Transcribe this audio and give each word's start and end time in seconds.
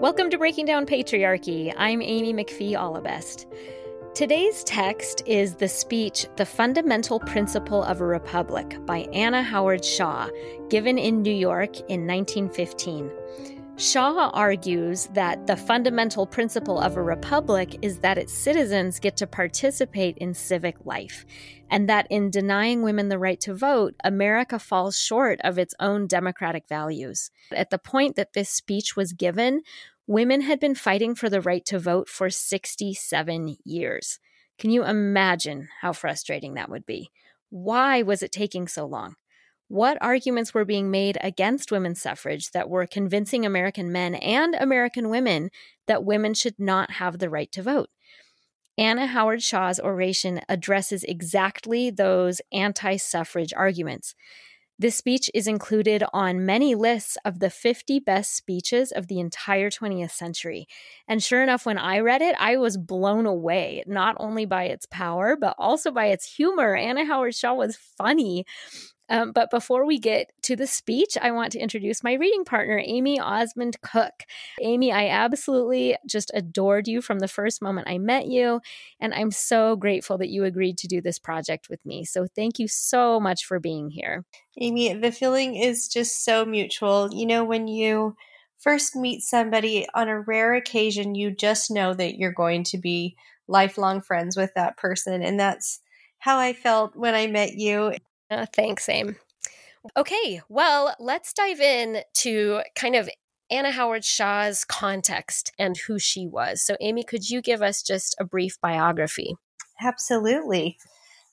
Welcome 0.00 0.30
to 0.30 0.38
Breaking 0.38 0.64
Down 0.64 0.86
Patriarchy. 0.86 1.74
I'm 1.76 2.00
Amy 2.00 2.32
McPhee 2.32 2.74
Allebest. 2.74 3.46
Today's 4.14 4.62
text 4.62 5.24
is 5.26 5.56
the 5.56 5.66
speech, 5.68 6.28
The 6.36 6.46
Fundamental 6.46 7.18
Principle 7.18 7.82
of 7.82 8.00
a 8.00 8.06
Republic 8.06 8.78
by 8.86 9.08
Anna 9.12 9.42
Howard 9.42 9.84
Shaw, 9.84 10.28
given 10.68 10.98
in 10.98 11.22
New 11.22 11.34
York 11.34 11.80
in 11.90 12.06
1915. 12.06 13.10
Shaw 13.78 14.30
argues 14.34 15.06
that 15.12 15.46
the 15.46 15.56
fundamental 15.56 16.26
principle 16.26 16.80
of 16.80 16.96
a 16.96 17.02
republic 17.02 17.76
is 17.80 18.00
that 18.00 18.18
its 18.18 18.32
citizens 18.32 18.98
get 18.98 19.16
to 19.18 19.26
participate 19.28 20.18
in 20.18 20.34
civic 20.34 20.84
life, 20.84 21.24
and 21.70 21.88
that 21.88 22.08
in 22.10 22.28
denying 22.28 22.82
women 22.82 23.08
the 23.08 23.20
right 23.20 23.40
to 23.42 23.54
vote, 23.54 23.94
America 24.02 24.58
falls 24.58 24.98
short 24.98 25.40
of 25.44 25.60
its 25.60 25.76
own 25.78 26.08
democratic 26.08 26.66
values. 26.66 27.30
At 27.52 27.70
the 27.70 27.78
point 27.78 28.16
that 28.16 28.32
this 28.32 28.50
speech 28.50 28.96
was 28.96 29.12
given, 29.12 29.62
women 30.08 30.40
had 30.40 30.58
been 30.58 30.74
fighting 30.74 31.14
for 31.14 31.30
the 31.30 31.40
right 31.40 31.64
to 31.66 31.78
vote 31.78 32.08
for 32.08 32.30
67 32.30 33.58
years. 33.64 34.18
Can 34.58 34.70
you 34.70 34.84
imagine 34.84 35.68
how 35.82 35.92
frustrating 35.92 36.54
that 36.54 36.68
would 36.68 36.84
be? 36.84 37.12
Why 37.48 38.02
was 38.02 38.24
it 38.24 38.32
taking 38.32 38.66
so 38.66 38.86
long? 38.86 39.14
What 39.68 39.98
arguments 40.00 40.52
were 40.52 40.64
being 40.64 40.90
made 40.90 41.18
against 41.22 41.70
women's 41.70 42.00
suffrage 42.00 42.50
that 42.50 42.68
were 42.68 42.86
convincing 42.86 43.44
American 43.44 43.92
men 43.92 44.14
and 44.16 44.54
American 44.54 45.10
women 45.10 45.50
that 45.86 46.04
women 46.04 46.34
should 46.34 46.58
not 46.58 46.92
have 46.92 47.18
the 47.18 47.30
right 47.30 47.52
to 47.52 47.62
vote. 47.62 47.90
Anna 48.78 49.06
Howard 49.06 49.42
Shaw's 49.42 49.80
oration 49.80 50.40
addresses 50.48 51.04
exactly 51.04 51.90
those 51.90 52.40
anti 52.52 52.96
suffrage 52.96 53.52
arguments. 53.52 54.14
This 54.80 54.94
speech 54.94 55.28
is 55.34 55.48
included 55.48 56.04
on 56.12 56.46
many 56.46 56.76
lists 56.76 57.18
of 57.24 57.40
the 57.40 57.50
50 57.50 57.98
best 57.98 58.36
speeches 58.36 58.92
of 58.92 59.08
the 59.08 59.18
entire 59.18 59.70
20th 59.70 60.12
century. 60.12 60.68
And 61.08 61.20
sure 61.20 61.42
enough, 61.42 61.66
when 61.66 61.78
I 61.78 61.98
read 61.98 62.22
it, 62.22 62.36
I 62.38 62.58
was 62.58 62.76
blown 62.76 63.26
away, 63.26 63.82
not 63.88 64.14
only 64.20 64.44
by 64.44 64.64
its 64.64 64.86
power, 64.86 65.34
but 65.34 65.56
also 65.58 65.90
by 65.90 66.06
its 66.06 66.32
humor. 66.32 66.76
Anna 66.76 67.04
Howard 67.04 67.34
Shaw 67.34 67.54
was 67.54 67.76
funny. 67.76 68.46
Um, 69.08 69.32
but 69.32 69.50
before 69.50 69.86
we 69.86 69.98
get 69.98 70.32
to 70.42 70.56
the 70.56 70.66
speech, 70.66 71.16
I 71.20 71.30
want 71.30 71.52
to 71.52 71.58
introduce 71.58 72.04
my 72.04 72.14
reading 72.14 72.44
partner, 72.44 72.80
Amy 72.84 73.18
Osmond 73.18 73.80
Cook. 73.80 74.24
Amy, 74.60 74.92
I 74.92 75.08
absolutely 75.08 75.96
just 76.06 76.30
adored 76.34 76.88
you 76.88 77.00
from 77.00 77.18
the 77.18 77.28
first 77.28 77.62
moment 77.62 77.88
I 77.88 77.98
met 77.98 78.26
you. 78.26 78.60
And 79.00 79.14
I'm 79.14 79.30
so 79.30 79.76
grateful 79.76 80.18
that 80.18 80.28
you 80.28 80.44
agreed 80.44 80.78
to 80.78 80.88
do 80.88 81.00
this 81.00 81.18
project 81.18 81.68
with 81.68 81.84
me. 81.86 82.04
So 82.04 82.26
thank 82.26 82.58
you 82.58 82.68
so 82.68 83.18
much 83.18 83.44
for 83.44 83.58
being 83.58 83.90
here. 83.90 84.24
Amy, 84.60 84.92
the 84.94 85.12
feeling 85.12 85.56
is 85.56 85.88
just 85.88 86.24
so 86.24 86.44
mutual. 86.44 87.10
You 87.12 87.26
know, 87.26 87.44
when 87.44 87.68
you 87.68 88.16
first 88.58 88.96
meet 88.96 89.22
somebody 89.22 89.86
on 89.94 90.08
a 90.08 90.20
rare 90.20 90.54
occasion, 90.54 91.14
you 91.14 91.30
just 91.30 91.70
know 91.70 91.94
that 91.94 92.16
you're 92.16 92.32
going 92.32 92.64
to 92.64 92.78
be 92.78 93.16
lifelong 93.46 94.00
friends 94.00 94.36
with 94.36 94.52
that 94.54 94.76
person. 94.76 95.22
And 95.22 95.38
that's 95.38 95.80
how 96.18 96.38
I 96.38 96.52
felt 96.52 96.96
when 96.96 97.14
I 97.14 97.28
met 97.28 97.54
you. 97.54 97.94
Uh, 98.30 98.46
thanks, 98.54 98.88
Aim. 98.88 99.16
Okay, 99.96 100.40
well, 100.48 100.94
let's 100.98 101.32
dive 101.32 101.60
in 101.60 102.02
to 102.14 102.62
kind 102.74 102.94
of 102.94 103.08
Anna 103.50 103.70
Howard 103.70 104.04
Shaw's 104.04 104.64
context 104.64 105.52
and 105.58 105.76
who 105.76 105.98
she 105.98 106.26
was. 106.26 106.62
So, 106.62 106.76
Amy, 106.80 107.02
could 107.02 107.30
you 107.30 107.40
give 107.40 107.62
us 107.62 107.82
just 107.82 108.14
a 108.20 108.24
brief 108.24 108.60
biography? 108.60 109.36
Absolutely. 109.80 110.76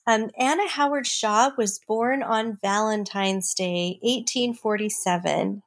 Um, 0.06 0.30
Anna 0.38 0.68
Howard 0.68 1.06
Shaw 1.06 1.50
was 1.58 1.80
born 1.86 2.22
on 2.22 2.58
Valentine's 2.62 3.52
Day, 3.52 3.98
1847. 4.02 5.62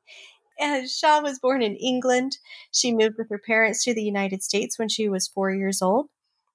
And 0.60 0.90
Shaw 0.90 1.22
was 1.22 1.40
born 1.40 1.62
in 1.62 1.76
England. 1.76 2.38
She 2.72 2.94
moved 2.94 3.18
with 3.18 3.30
her 3.30 3.40
parents 3.40 3.84
to 3.84 3.94
the 3.94 4.04
United 4.04 4.42
States 4.42 4.80
when 4.80 4.90
she 4.90 5.08
was 5.08 5.28
four 5.28 5.52
years 5.52 5.82
old. 5.82 6.08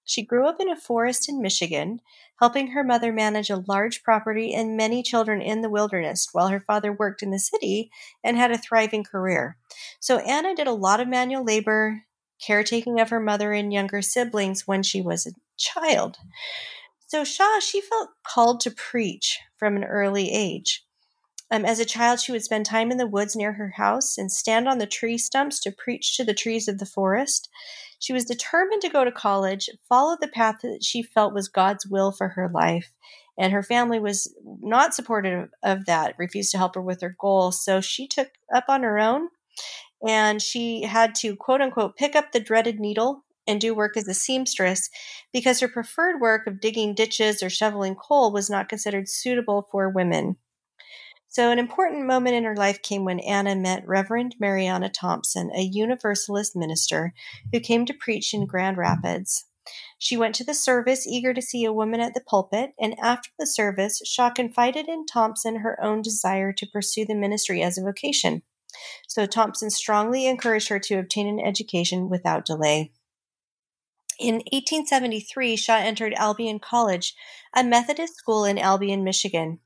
She 0.04 0.22
grew 0.22 0.46
up 0.46 0.56
in 0.60 0.68
a 0.68 0.76
forest 0.76 1.28
in 1.28 1.40
Michigan, 1.40 2.00
helping 2.40 2.68
her 2.68 2.84
mother 2.84 3.12
manage 3.12 3.50
a 3.50 3.64
large 3.68 4.02
property 4.02 4.52
and 4.52 4.76
many 4.76 5.02
children 5.02 5.40
in 5.40 5.62
the 5.62 5.70
wilderness 5.70 6.28
while 6.32 6.48
her 6.48 6.60
father 6.60 6.92
worked 6.92 7.22
in 7.22 7.30
the 7.30 7.38
city 7.38 7.90
and 8.22 8.36
had 8.36 8.50
a 8.50 8.58
thriving 8.58 9.04
career. 9.04 9.56
So 10.00 10.18
Anna 10.18 10.54
did 10.54 10.66
a 10.66 10.72
lot 10.72 11.00
of 11.00 11.08
manual 11.08 11.44
labor, 11.44 12.02
caretaking 12.44 13.00
of 13.00 13.10
her 13.10 13.20
mother 13.20 13.52
and 13.52 13.72
younger 13.72 14.02
siblings 14.02 14.66
when 14.66 14.82
she 14.82 15.00
was 15.00 15.26
a 15.26 15.32
child. 15.56 16.18
So 17.06 17.24
Shaw, 17.24 17.60
she 17.60 17.80
felt 17.80 18.10
called 18.26 18.60
to 18.60 18.70
preach 18.70 19.38
from 19.56 19.76
an 19.76 19.84
early 19.84 20.32
age. 20.32 20.83
Um, 21.54 21.64
as 21.64 21.78
a 21.78 21.84
child, 21.84 22.18
she 22.18 22.32
would 22.32 22.42
spend 22.42 22.66
time 22.66 22.90
in 22.90 22.96
the 22.96 23.06
woods 23.06 23.36
near 23.36 23.52
her 23.52 23.74
house 23.76 24.18
and 24.18 24.32
stand 24.32 24.66
on 24.66 24.78
the 24.78 24.88
tree 24.88 25.16
stumps 25.16 25.60
to 25.60 25.70
preach 25.70 26.16
to 26.16 26.24
the 26.24 26.34
trees 26.34 26.66
of 26.66 26.78
the 26.78 26.86
forest. 26.86 27.48
She 28.00 28.12
was 28.12 28.24
determined 28.24 28.82
to 28.82 28.88
go 28.88 29.04
to 29.04 29.12
college, 29.12 29.70
follow 29.88 30.16
the 30.20 30.26
path 30.26 30.56
that 30.62 30.82
she 30.82 31.00
felt 31.00 31.32
was 31.32 31.46
God's 31.46 31.86
will 31.86 32.10
for 32.10 32.30
her 32.30 32.50
life. 32.52 32.90
And 33.38 33.52
her 33.52 33.62
family 33.62 34.00
was 34.00 34.34
not 34.44 34.94
supportive 34.94 35.48
of 35.62 35.84
that, 35.84 36.16
refused 36.18 36.50
to 36.50 36.58
help 36.58 36.74
her 36.74 36.82
with 36.82 37.00
her 37.02 37.14
goal. 37.20 37.52
So 37.52 37.80
she 37.80 38.08
took 38.08 38.30
up 38.52 38.64
on 38.66 38.82
her 38.82 38.98
own 38.98 39.28
and 40.04 40.42
she 40.42 40.82
had 40.82 41.14
to, 41.16 41.36
quote 41.36 41.60
unquote, 41.60 41.96
pick 41.96 42.16
up 42.16 42.32
the 42.32 42.40
dreaded 42.40 42.80
needle 42.80 43.22
and 43.46 43.60
do 43.60 43.76
work 43.76 43.96
as 43.96 44.08
a 44.08 44.14
seamstress 44.14 44.90
because 45.32 45.60
her 45.60 45.68
preferred 45.68 46.20
work 46.20 46.48
of 46.48 46.60
digging 46.60 46.96
ditches 46.96 47.44
or 47.44 47.48
shoveling 47.48 47.94
coal 47.94 48.32
was 48.32 48.50
not 48.50 48.68
considered 48.68 49.08
suitable 49.08 49.68
for 49.70 49.88
women. 49.88 50.36
So, 51.34 51.50
an 51.50 51.58
important 51.58 52.06
moment 52.06 52.36
in 52.36 52.44
her 52.44 52.54
life 52.54 52.80
came 52.80 53.04
when 53.04 53.18
Anna 53.18 53.56
met 53.56 53.88
Reverend 53.88 54.36
Mariana 54.38 54.88
Thompson, 54.88 55.50
a 55.52 55.62
Universalist 55.62 56.54
minister 56.54 57.12
who 57.52 57.58
came 57.58 57.84
to 57.86 57.92
preach 57.92 58.32
in 58.32 58.46
Grand 58.46 58.76
Rapids. 58.76 59.46
She 59.98 60.16
went 60.16 60.36
to 60.36 60.44
the 60.44 60.54
service 60.54 61.08
eager 61.08 61.34
to 61.34 61.42
see 61.42 61.64
a 61.64 61.72
woman 61.72 61.98
at 61.98 62.14
the 62.14 62.20
pulpit, 62.20 62.70
and 62.78 62.96
after 63.02 63.30
the 63.36 63.48
service, 63.48 64.00
Shaw 64.06 64.30
confided 64.30 64.86
in 64.86 65.06
Thompson 65.06 65.56
her 65.56 65.76
own 65.82 66.02
desire 66.02 66.52
to 66.52 66.70
pursue 66.72 67.04
the 67.04 67.16
ministry 67.16 67.64
as 67.64 67.78
a 67.78 67.82
vocation. 67.82 68.42
So 69.08 69.26
Thompson 69.26 69.70
strongly 69.70 70.28
encouraged 70.28 70.68
her 70.68 70.78
to 70.78 71.00
obtain 71.00 71.26
an 71.26 71.44
education 71.44 72.08
without 72.08 72.44
delay. 72.44 72.92
In 74.20 74.36
1873, 74.52 75.56
Shaw 75.56 75.78
entered 75.78 76.14
Albion 76.14 76.60
College, 76.60 77.16
a 77.52 77.64
Methodist 77.64 78.14
school 78.14 78.44
in 78.44 78.56
Albion, 78.56 79.02
Michigan 79.02 79.58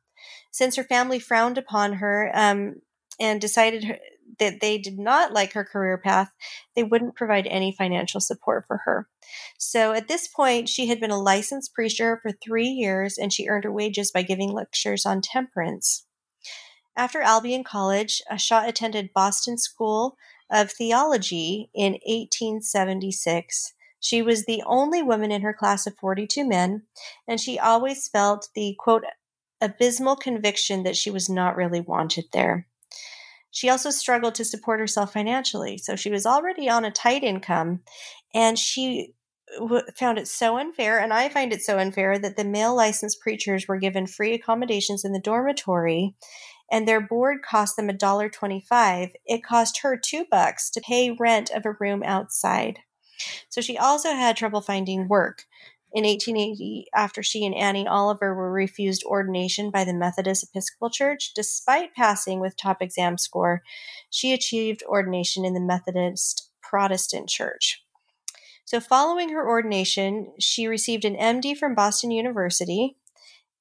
since 0.51 0.77
her 0.77 0.85
family 0.85 1.19
frowned 1.19 1.59
upon 1.59 1.95
her 1.95 2.31
um, 2.35 2.77
and 3.21 3.41
decided 3.41 3.85
her, 3.85 3.99
that 4.39 4.61
they 4.61 4.79
did 4.79 4.99
not 4.99 5.33
like 5.33 5.53
her 5.53 5.65
career 5.65 5.99
path, 5.99 6.31
they 6.77 6.85
wouldn't 6.85 7.17
provide 7.17 7.47
any 7.47 7.73
financial 7.73 8.21
support 8.21 8.65
for 8.67 8.83
her. 8.85 9.09
So 9.59 9.93
at 9.93 10.09
this 10.09 10.29
point, 10.29 10.69
she 10.69 10.87
had 10.87 11.01
been 11.01 11.11
a 11.11 11.21
licensed 11.21 11.75
preacher 11.75 12.19
for 12.23 12.31
three 12.33 12.69
years 12.69 13.19
and 13.19 13.33
she 13.33 13.49
earned 13.49 13.65
her 13.65 13.73
wages 13.73 14.11
by 14.13 14.23
giving 14.23 14.53
lectures 14.53 15.05
on 15.05 15.21
temperance. 15.21 16.07
After 16.97 17.21
Albion 17.21 17.63
College, 17.63 18.23
Shaw 18.39 18.67
attended 18.67 19.13
Boston 19.15 19.57
School 19.57 20.17
of 20.51 20.73
Theology 20.73 21.71
in 21.75 21.93
1876. 22.07 23.75
She 24.01 24.23
was 24.23 24.45
the 24.45 24.63
only 24.67 25.03
woman 25.03 25.31
in 25.31 25.43
her 25.43 25.53
class 25.53 25.87
of 25.87 25.97
42 25.97 26.45
men, 26.47 26.83
and 27.27 27.41
she 27.41 27.59
always 27.59 28.09
felt 28.09 28.49
the 28.55 28.75
quote 28.79 29.05
abysmal 29.61 30.17
conviction 30.17 30.83
that 30.85 30.97
she 30.97 31.11
was 31.11 31.29
not 31.29 31.57
really 31.57 31.81
wanted 31.81 32.27
there. 32.33 32.67
She 33.51 33.69
also 33.69 33.91
struggled 33.91 34.35
to 34.37 34.45
support 34.45 34.81
herself 34.81 35.13
financially. 35.13 35.79
So 35.79 35.97
she 35.97 36.11
was 36.11 36.27
already 36.27 36.69
on 36.69 36.85
a 36.85 36.91
tight 36.91 37.25
income 37.25 37.81
and 38.35 38.59
she 38.59 39.15
w- 39.59 39.83
found 39.97 40.19
it 40.19 40.29
so 40.29 40.59
unfair. 40.59 41.01
And 41.01 41.13
I 41.13 41.29
find 41.29 41.53
it 41.53 41.63
so 41.63 41.79
unfair 41.79 42.19
that 42.19 42.37
the 42.37 42.45
male 42.45 42.77
licensed 42.77 43.21
preachers 43.21 43.67
were 43.67 43.79
given 43.79 44.07
free 44.07 44.35
accommodations 44.35 45.05
in 45.05 45.13
the 45.13 45.21
dormitory 45.21 46.15
and 46.71 46.87
their 46.87 47.01
board 47.01 47.39
cost 47.43 47.77
them 47.77 47.89
a 47.89 47.93
dollar 47.93 48.29
25 48.29 49.11
it 49.25 49.43
cost 49.43 49.81
her 49.83 49.97
two 49.97 50.25
bucks 50.31 50.71
to 50.71 50.81
pay 50.81 51.11
rent 51.19 51.51
of 51.51 51.65
a 51.65 51.77
room 51.81 52.03
outside 52.03 52.81
so 53.49 53.61
she 53.61 53.77
also 53.77 54.11
had 54.11 54.37
trouble 54.37 54.61
finding 54.61 55.09
work 55.09 55.45
in 55.93 56.05
1880, 56.05 56.89
after 56.95 57.23
she 57.23 57.47
and 57.47 57.55
Annie 57.55 57.87
Oliver 57.87 58.35
were 58.35 58.53
refused 58.53 59.03
ordination 59.05 59.71
by 59.71 59.85
the 59.85 59.95
Methodist 59.95 60.45
Episcopal 60.45 60.91
Church, 60.91 61.33
despite 61.35 61.95
passing 61.95 62.41
with 62.41 62.57
top 62.57 62.83
exam 62.83 63.17
score, 63.17 63.63
she 64.11 64.33
achieved 64.33 64.83
ordination 64.87 65.45
in 65.45 65.55
the 65.55 65.61
Methodist 65.61 66.51
Protestant 66.63 67.29
Church. 67.29 67.83
So, 68.67 68.81
following 68.81 69.31
her 69.31 69.49
ordination, 69.49 70.35
she 70.39 70.67
received 70.67 71.07
an 71.07 71.17
MD 71.17 71.57
from 71.57 71.75
Boston 71.75 72.11
University. 72.11 72.99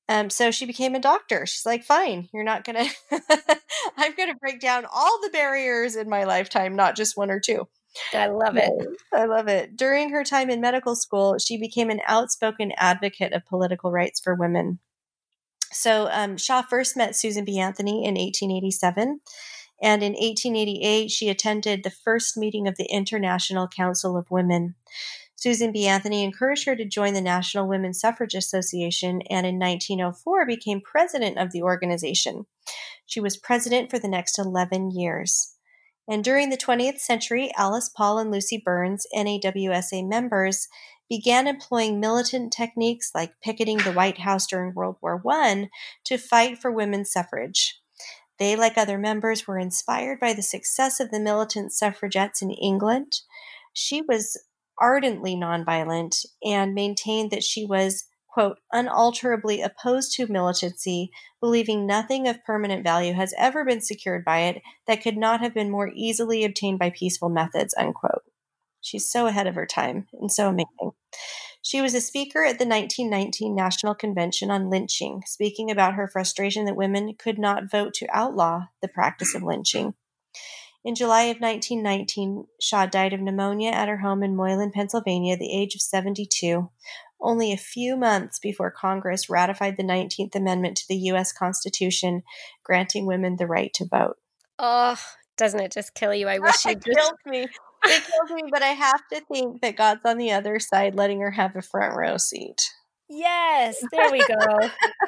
Um, 0.10 0.30
so 0.30 0.52
she 0.52 0.66
became 0.66 0.96
a 0.96 1.00
doctor. 1.00 1.46
She's 1.46 1.66
like, 1.66 1.84
fine, 1.84 2.30
you're 2.34 2.44
not 2.44 2.64
gonna, 2.64 2.86
I'm 3.98 4.16
gonna 4.16 4.36
break 4.36 4.60
down 4.60 4.86
all 4.92 5.20
the 5.22 5.30
barriers 5.30 5.96
in 5.96 6.10
my 6.10 6.24
lifetime, 6.24 6.76
not 6.76 6.96
just 6.96 7.18
one 7.18 7.32
or 7.32 7.40
two. 7.40 7.68
I 8.14 8.28
love 8.28 8.58
it. 8.58 8.72
I 9.14 9.26
love 9.26 9.48
it. 9.48 9.76
During 9.76 10.10
her 10.12 10.24
time 10.24 10.50
in 10.50 10.62
medical 10.62 10.96
school, 10.96 11.38
she 11.38 11.58
became 11.58 11.90
an 11.90 12.02
outspoken 12.06 12.72
advocate 12.78 13.34
of 13.34 13.46
political 13.46 13.92
rights 13.92 14.20
for 14.20 14.36
women. 14.36 14.80
So 15.72 16.08
um, 16.12 16.38
Shaw 16.38 16.62
first 16.62 16.96
met 16.96 17.16
Susan 17.16 17.46
B. 17.46 17.60
Anthony 17.60 18.06
in 18.06 18.16
1887, 18.16 19.20
And 19.82 20.04
in 20.04 20.14
1888, 20.14 21.12
she 21.12 21.30
attended 21.30 21.84
the 21.84 21.90
first 21.90 22.38
meeting 22.38 22.68
of 22.68 22.78
the 22.78 22.86
International 22.86 23.68
Council 23.68 24.18
of 24.18 24.32
Women. 24.32 24.76
Susan 25.36 25.72
B. 25.72 25.86
Anthony 25.86 26.24
encouraged 26.24 26.66
her 26.66 26.76
to 26.76 26.84
join 26.84 27.14
the 27.14 27.22
National 27.22 27.68
Women's 27.68 28.00
Suffrage 28.00 28.34
Association 28.34 29.22
and 29.30 29.46
in 29.46 29.60
1904 29.60 30.48
became 30.48 30.82
president 30.82 31.38
of 31.38 31.52
the 31.52 31.62
organization. 31.62 32.48
She 33.06 33.20
was 33.20 33.38
president 33.38 33.92
for 33.92 34.00
the 34.00 34.08
next 34.08 34.40
11 34.40 34.92
years. 34.92 35.57
And 36.08 36.24
during 36.24 36.50
the 36.50 36.58
20th 36.58 37.00
century, 37.00 37.52
Alice 37.58 37.90
Paul 37.90 38.18
and 38.18 38.32
Lucy 38.32 38.62
Burns, 38.64 39.06
NAWSA 39.16 40.08
members, 40.08 40.68
began 41.10 41.48
employing 41.48 42.00
militant 42.00 42.52
techniques 42.52 43.12
like 43.14 43.40
picketing 43.42 43.78
the 43.80 43.92
White 43.92 44.20
House 44.20 44.48
during 44.48 44.74
World 44.74 44.98
War 45.02 45.22
I 45.30 45.70
to 46.06 46.18
fight 46.18 46.60
for 46.60 46.72
women's 46.72 47.12
suffrage. 47.12 47.80
They, 48.40 48.56
like 48.56 48.78
other 48.78 48.98
members, 48.98 49.48
were 49.48 49.58
inspired 49.58 50.20
by 50.20 50.34
the 50.34 50.42
success 50.42 51.00
of 51.00 51.12
the 51.12 51.20
militant 51.20 51.74
suffragettes 51.74 52.42
in 52.42 52.52
England. 52.52 53.22
She 53.74 54.02
was 54.02 54.38
ardently 54.80 55.36
nonviolent 55.36 56.26
and 56.44 56.76
maintained 56.76 57.32
that 57.32 57.44
she 57.44 57.66
was, 57.66 58.06
quote, 58.38 58.60
unalterably 58.72 59.64
opposed 59.64 60.14
to 60.14 60.28
militancy, 60.28 61.10
believing 61.40 61.88
nothing 61.88 62.28
of 62.28 62.44
permanent 62.46 62.84
value 62.84 63.14
has 63.14 63.34
ever 63.36 63.66
been 63.66 63.82
secured 63.82 64.24
by 64.24 64.42
it 64.42 64.62
that 64.86 65.02
could 65.02 65.18
not 65.18 65.42
have 65.42 65.56
been 65.56 65.72
more 65.72 65.90
easily 65.96 66.44
obtained 66.44 66.78
by 66.78 66.92
peaceful 66.92 67.30
methods, 67.30 67.74
unquote. 67.80 68.22
She's 68.80 69.10
so 69.10 69.26
ahead 69.26 69.48
of 69.48 69.56
her 69.56 69.66
time 69.66 70.06
and 70.14 70.32
so 70.32 70.50
amazing. 70.50 70.92
She 71.64 71.82
was 71.82 71.96
a 71.96 72.00
speaker 72.00 72.44
at 72.44 72.60
the 72.60 72.68
1919 72.68 73.56
National 73.56 73.96
Convention 73.96 74.52
on 74.52 74.70
lynching, 74.70 75.24
speaking 75.26 75.72
about 75.72 75.96
her 75.96 76.08
frustration 76.08 76.66
that 76.66 76.76
women 76.76 77.16
could 77.18 77.40
not 77.40 77.72
vote 77.72 77.96
to 77.96 78.08
outlaw 78.14 78.66
the 78.84 78.88
practice 78.88 79.34
of 79.34 79.42
lynching. 79.42 79.96
In 80.86 80.94
July 80.94 81.24
of 81.24 81.42
1919, 81.42 82.46
Shaw 82.62 82.86
died 82.86 83.14
of 83.14 83.20
pneumonia 83.20 83.72
at 83.72 83.90
her 83.90 83.98
home 83.98 84.22
in 84.22 84.36
Moylan, 84.36 84.72
Pennsylvania, 84.72 85.34
at 85.34 85.40
the 85.40 85.52
age 85.52 85.74
of 85.74 85.82
72, 85.82 86.70
only 87.22 87.52
a 87.52 87.58
few 87.58 87.96
months 87.96 88.40
before 88.40 88.72
Congress 88.72 89.30
ratified 89.30 89.78
the 89.78 89.84
19th 89.84 90.36
Amendment 90.36 90.78
to 90.78 90.88
the 90.88 90.96
U.S. 90.96 91.32
Constitution, 91.32 92.24
granting 92.64 93.06
women 93.06 93.38
the 93.38 93.48
right 93.48 93.74
to 93.74 93.86
vote. 93.86 94.18
Oh, 94.60 95.00
doesn't 95.38 95.60
it 95.60 95.72
just 95.72 95.94
kill 95.94 96.14
you? 96.14 96.28
I 96.28 96.40
wish 96.40 96.56
you 96.66 96.72
it 96.72 96.84
just... 96.84 96.98
kills 96.98 97.20
me. 97.26 97.48
It 97.86 98.04
kills 98.04 98.32
me, 98.32 98.50
but 98.52 98.64
I 98.64 98.70
have 98.70 99.02
to 99.14 99.22
think 99.32 99.62
that 99.62 99.76
God's 99.78 100.02
on 100.04 100.18
the 100.18 100.32
other 100.32 100.60
side, 100.60 100.96
letting 100.96 101.22
her 101.22 101.32
have 101.32 101.56
a 101.56 101.62
front 101.62 101.96
row 101.96 102.18
seat. 102.18 102.72
Yes, 103.10 103.82
there 103.92 104.12
we 104.12 104.20
go. 104.20 104.70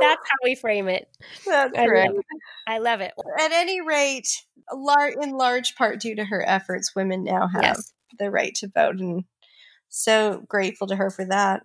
That's 0.00 0.22
how 0.28 0.36
we 0.42 0.54
frame 0.54 0.88
it. 0.88 1.08
That's 1.46 1.76
I 1.76 1.86
right. 1.86 2.10
Love 2.10 2.24
I 2.66 2.78
love 2.78 3.00
it. 3.00 3.12
At 3.38 3.52
any 3.52 3.80
rate, 3.80 4.28
lar- 4.74 5.12
in 5.20 5.32
large 5.32 5.74
part 5.76 6.00
due 6.00 6.16
to 6.16 6.24
her 6.24 6.42
efforts, 6.46 6.94
women 6.94 7.22
now 7.22 7.48
have 7.48 7.62
yes. 7.62 7.92
the 8.18 8.30
right 8.30 8.54
to 8.56 8.68
vote, 8.68 8.96
and 8.96 9.24
so 9.88 10.44
grateful 10.48 10.86
to 10.88 10.96
her 10.96 11.10
for 11.10 11.24
that. 11.26 11.62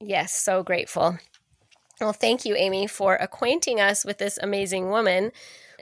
Yes, 0.00 0.32
so 0.32 0.62
grateful. 0.62 1.18
Well, 2.00 2.12
thank 2.14 2.46
you, 2.46 2.54
Amy, 2.56 2.86
for 2.86 3.16
acquainting 3.16 3.80
us 3.80 4.04
with 4.04 4.18
this 4.18 4.38
amazing 4.42 4.88
woman. 4.88 5.32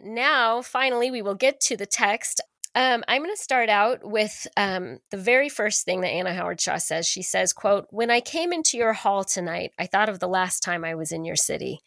Now, 0.03 0.63
finally, 0.63 1.11
we 1.11 1.23
will 1.23 1.37
get 1.37 1.61
to 1.63 1.77
the 1.77 1.87
text. 1.87 2.41
Um, 2.75 3.05
I'm 3.07 3.23
going 3.23 3.35
to 3.35 3.41
start 3.41 3.69
out 3.69 4.01
with 4.03 4.47
um, 4.57 4.99
the 5.11 5.17
very 5.17 5.49
first 5.49 5.85
thing 5.85 6.01
that 6.01 6.09
Anna 6.09 6.35
Howard 6.35 6.61
Shaw 6.61 6.79
says. 6.79 7.07
She 7.07 7.23
says, 7.23 7.53
"quote 7.53 7.87
When 7.91 8.11
I 8.11 8.21
came 8.21 8.53
into 8.53 8.77
your 8.77 8.93
hall 8.93 9.25
tonight, 9.25 9.73
I 9.79 9.87
thought 9.87 10.09
of 10.09 10.19
the 10.19 10.29
last 10.29 10.61
time 10.61 10.85
I 10.85 10.95
was 10.95 11.13
in 11.13 11.25
your 11.25 11.37
city. 11.37 11.81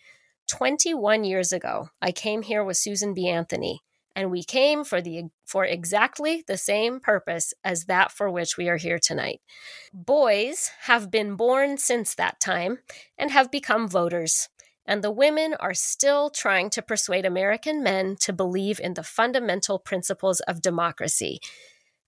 21 0.47 1.23
years 1.23 1.53
ago, 1.53 1.89
I 2.01 2.11
came 2.11 2.41
here 2.41 2.63
with 2.63 2.77
Susan 2.77 3.13
B. 3.13 3.27
Anthony, 3.27 3.81
and 4.15 4.31
we 4.31 4.43
came 4.43 4.83
for 4.83 5.01
the 5.01 5.23
for 5.45 5.65
exactly 5.65 6.43
the 6.47 6.57
same 6.57 6.99
purpose 6.99 7.53
as 7.63 7.85
that 7.85 8.11
for 8.11 8.29
which 8.29 8.57
we 8.57 8.69
are 8.69 8.77
here 8.77 8.99
tonight. 8.99 9.41
Boys 9.93 10.71
have 10.81 11.11
been 11.11 11.35
born 11.35 11.77
since 11.77 12.15
that 12.15 12.39
time 12.39 12.79
and 13.17 13.31
have 13.31 13.51
become 13.51 13.87
voters." 13.87 14.49
and 14.85 15.03
the 15.03 15.11
women 15.11 15.53
are 15.59 15.73
still 15.73 16.29
trying 16.29 16.69
to 16.69 16.81
persuade 16.81 17.25
American 17.25 17.83
men 17.83 18.15
to 18.19 18.33
believe 18.33 18.79
in 18.79 18.95
the 18.95 19.03
fundamental 19.03 19.79
principles 19.79 20.39
of 20.41 20.61
democracy. 20.61 21.39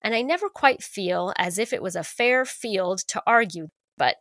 And 0.02 0.14
I 0.14 0.22
never 0.22 0.50
quite 0.50 0.84
feel 0.84 1.34
as 1.38 1.58
if 1.58 1.72
it 1.72 1.82
was 1.82 1.96
a 1.96 2.04
fair 2.04 2.46
field 2.46 3.00
to 3.08 3.24
argue. 3.26 3.70
But 3.98 4.16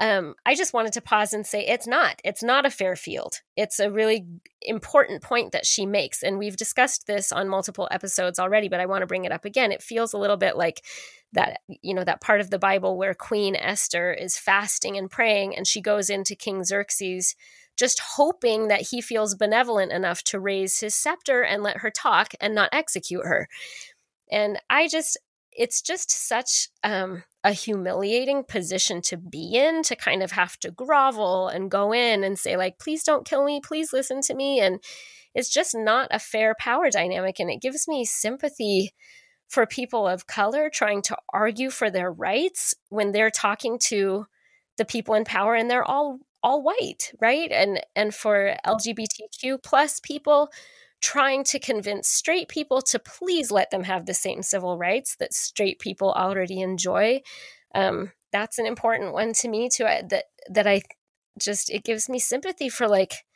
um, 0.00 0.34
I 0.44 0.54
just 0.54 0.74
wanted 0.74 0.92
to 0.94 1.00
pause 1.00 1.32
and 1.32 1.46
say 1.46 1.66
it's 1.66 1.86
not. 1.86 2.20
It's 2.24 2.42
not 2.42 2.66
a 2.66 2.70
fair 2.70 2.94
field. 2.94 3.40
It's 3.56 3.80
a 3.80 3.90
really 3.90 4.26
important 4.62 5.22
point 5.22 5.52
that 5.52 5.66
she 5.66 5.86
makes. 5.86 6.22
And 6.22 6.38
we've 6.38 6.56
discussed 6.56 7.06
this 7.06 7.32
on 7.32 7.48
multiple 7.48 7.88
episodes 7.90 8.38
already, 8.38 8.68
but 8.68 8.80
I 8.80 8.86
want 8.86 9.02
to 9.02 9.06
bring 9.06 9.24
it 9.24 9.32
up 9.32 9.44
again. 9.44 9.72
It 9.72 9.82
feels 9.82 10.12
a 10.12 10.18
little 10.18 10.36
bit 10.36 10.56
like 10.56 10.84
that, 11.32 11.60
you 11.82 11.94
know, 11.94 12.04
that 12.04 12.20
part 12.20 12.40
of 12.40 12.50
the 12.50 12.58
Bible 12.58 12.96
where 12.96 13.14
Queen 13.14 13.56
Esther 13.56 14.12
is 14.12 14.38
fasting 14.38 14.96
and 14.96 15.10
praying, 15.10 15.56
and 15.56 15.66
she 15.66 15.80
goes 15.80 16.10
into 16.10 16.36
King 16.36 16.62
Xerxes' 16.64 17.34
just 17.76 18.00
hoping 18.00 18.68
that 18.68 18.82
he 18.82 19.00
feels 19.00 19.34
benevolent 19.34 19.90
enough 19.90 20.22
to 20.22 20.38
raise 20.38 20.78
his 20.78 20.94
scepter 20.94 21.42
and 21.42 21.62
let 21.62 21.78
her 21.78 21.90
talk 21.90 22.32
and 22.40 22.54
not 22.54 22.68
execute 22.72 23.24
her. 23.24 23.48
And 24.30 24.60
I 24.70 24.86
just, 24.86 25.18
it's 25.50 25.82
just 25.82 26.10
such 26.10 26.68
um, 26.84 27.24
a 27.44 27.52
humiliating 27.52 28.42
position 28.42 29.02
to 29.02 29.18
be 29.18 29.54
in 29.54 29.82
to 29.82 29.94
kind 29.94 30.22
of 30.22 30.32
have 30.32 30.56
to 30.58 30.70
grovel 30.70 31.48
and 31.48 31.70
go 31.70 31.92
in 31.92 32.24
and 32.24 32.38
say, 32.38 32.56
like, 32.56 32.78
please 32.78 33.04
don't 33.04 33.26
kill 33.26 33.44
me, 33.44 33.60
please 33.62 33.92
listen 33.92 34.22
to 34.22 34.34
me. 34.34 34.60
And 34.60 34.82
it's 35.34 35.50
just 35.50 35.74
not 35.74 36.08
a 36.10 36.18
fair 36.18 36.54
power 36.58 36.88
dynamic. 36.90 37.38
And 37.38 37.50
it 37.50 37.60
gives 37.60 37.86
me 37.86 38.06
sympathy 38.06 38.92
for 39.46 39.66
people 39.66 40.08
of 40.08 40.26
color 40.26 40.70
trying 40.70 41.02
to 41.02 41.16
argue 41.32 41.68
for 41.68 41.90
their 41.90 42.10
rights 42.10 42.74
when 42.88 43.12
they're 43.12 43.30
talking 43.30 43.78
to 43.78 44.24
the 44.78 44.86
people 44.86 45.14
in 45.14 45.24
power 45.24 45.54
and 45.54 45.70
they're 45.70 45.84
all 45.84 46.18
all 46.42 46.62
white, 46.62 47.12
right? 47.20 47.50
And 47.52 47.80
and 47.94 48.14
for 48.14 48.56
LGBTQ 48.66 49.62
plus 49.62 50.00
people 50.00 50.50
trying 51.04 51.44
to 51.44 51.58
convince 51.58 52.08
straight 52.08 52.48
people 52.48 52.80
to 52.80 52.98
please 52.98 53.50
let 53.50 53.70
them 53.70 53.84
have 53.84 54.06
the 54.06 54.14
same 54.14 54.42
civil 54.42 54.78
rights 54.78 55.16
that 55.16 55.34
straight 55.34 55.78
people 55.78 56.10
already 56.10 56.62
enjoy. 56.62 57.20
Um, 57.74 58.12
that's 58.32 58.58
an 58.58 58.64
important 58.64 59.12
one 59.12 59.34
to 59.34 59.48
me 59.48 59.68
too. 59.68 59.84
I, 59.84 60.02
that 60.08 60.24
that 60.48 60.66
I 60.66 60.80
just 61.38 61.68
it 61.68 61.84
gives 61.84 62.08
me 62.08 62.18
sympathy 62.18 62.70
for 62.70 62.88
like 62.88 63.26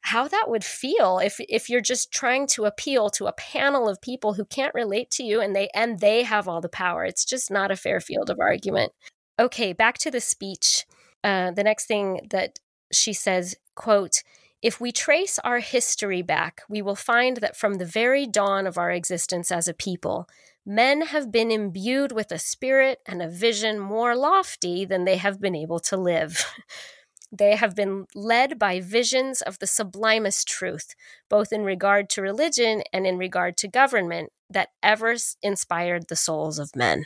how 0.00 0.26
that 0.26 0.46
would 0.48 0.64
feel 0.64 1.18
if 1.18 1.36
if 1.50 1.68
you're 1.68 1.82
just 1.82 2.10
trying 2.10 2.46
to 2.46 2.64
appeal 2.64 3.10
to 3.10 3.26
a 3.26 3.32
panel 3.32 3.90
of 3.90 4.00
people 4.00 4.32
who 4.32 4.46
can't 4.46 4.74
relate 4.74 5.10
to 5.10 5.22
you 5.22 5.38
and 5.38 5.54
they 5.54 5.68
and 5.74 6.00
they 6.00 6.22
have 6.22 6.48
all 6.48 6.62
the 6.62 6.68
power. 6.70 7.04
It's 7.04 7.26
just 7.26 7.50
not 7.50 7.70
a 7.70 7.76
fair 7.76 8.00
field 8.00 8.30
of 8.30 8.40
argument. 8.40 8.92
Okay, 9.38 9.74
back 9.74 9.98
to 9.98 10.10
the 10.10 10.20
speech. 10.20 10.86
Uh, 11.22 11.50
the 11.50 11.62
next 11.62 11.84
thing 11.84 12.26
that 12.30 12.58
she 12.90 13.12
says, 13.12 13.54
quote, 13.74 14.22
if 14.62 14.80
we 14.80 14.92
trace 14.92 15.40
our 15.40 15.58
history 15.58 16.22
back, 16.22 16.62
we 16.68 16.80
will 16.80 16.94
find 16.94 17.38
that 17.38 17.56
from 17.56 17.74
the 17.74 17.84
very 17.84 18.26
dawn 18.26 18.66
of 18.66 18.78
our 18.78 18.92
existence 18.92 19.50
as 19.50 19.66
a 19.66 19.74
people, 19.74 20.28
men 20.64 21.02
have 21.02 21.32
been 21.32 21.50
imbued 21.50 22.12
with 22.12 22.30
a 22.30 22.38
spirit 22.38 23.00
and 23.06 23.20
a 23.20 23.28
vision 23.28 23.80
more 23.80 24.14
lofty 24.14 24.84
than 24.84 25.04
they 25.04 25.16
have 25.16 25.40
been 25.40 25.56
able 25.56 25.80
to 25.80 25.96
live. 25.96 26.46
they 27.32 27.56
have 27.56 27.74
been 27.74 28.06
led 28.14 28.56
by 28.58 28.78
visions 28.80 29.42
of 29.42 29.58
the 29.58 29.66
sublimest 29.66 30.46
truth, 30.46 30.94
both 31.28 31.52
in 31.52 31.64
regard 31.64 32.08
to 32.10 32.22
religion 32.22 32.84
and 32.92 33.04
in 33.04 33.18
regard 33.18 33.56
to 33.56 33.66
government, 33.66 34.30
that 34.48 34.68
ever 34.82 35.16
inspired 35.42 36.08
the 36.08 36.16
souls 36.16 36.60
of 36.60 36.76
men. 36.76 37.04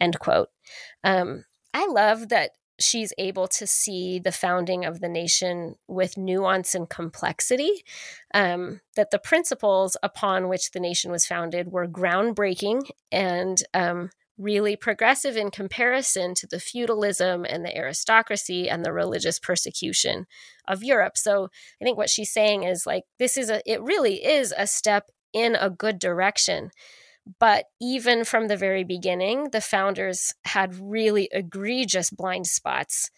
End 0.00 0.18
quote. 0.20 0.50
Um, 1.02 1.46
I 1.74 1.86
love 1.86 2.28
that 2.28 2.50
she's 2.78 3.12
able 3.18 3.48
to 3.48 3.66
see 3.66 4.18
the 4.18 4.32
founding 4.32 4.84
of 4.84 5.00
the 5.00 5.08
nation 5.08 5.76
with 5.88 6.16
nuance 6.16 6.74
and 6.74 6.88
complexity. 6.88 7.84
Um, 8.34 8.80
that 8.96 9.10
the 9.10 9.18
principles 9.18 9.96
upon 10.02 10.48
which 10.48 10.72
the 10.72 10.80
nation 10.80 11.10
was 11.10 11.26
founded 11.26 11.72
were 11.72 11.88
groundbreaking 11.88 12.90
and 13.10 13.62
um, 13.72 14.10
really 14.38 14.76
progressive 14.76 15.36
in 15.36 15.50
comparison 15.50 16.34
to 16.34 16.46
the 16.46 16.60
feudalism 16.60 17.46
and 17.48 17.64
the 17.64 17.76
aristocracy 17.76 18.68
and 18.68 18.84
the 18.84 18.92
religious 18.92 19.38
persecution 19.38 20.26
of 20.68 20.84
Europe. 20.84 21.16
So 21.16 21.48
I 21.80 21.84
think 21.84 21.96
what 21.96 22.10
she's 22.10 22.32
saying 22.32 22.64
is 22.64 22.86
like, 22.86 23.04
this 23.18 23.36
is 23.36 23.48
a, 23.48 23.62
it 23.70 23.82
really 23.82 24.24
is 24.24 24.52
a 24.56 24.66
step 24.66 25.10
in 25.32 25.54
a 25.54 25.70
good 25.70 25.98
direction. 25.98 26.70
But 27.38 27.66
even 27.80 28.24
from 28.24 28.48
the 28.48 28.56
very 28.56 28.84
beginning, 28.84 29.50
the 29.50 29.60
founders 29.60 30.32
had 30.44 30.78
really 30.78 31.28
egregious 31.32 32.10
blind 32.10 32.46
spots. 32.46 33.10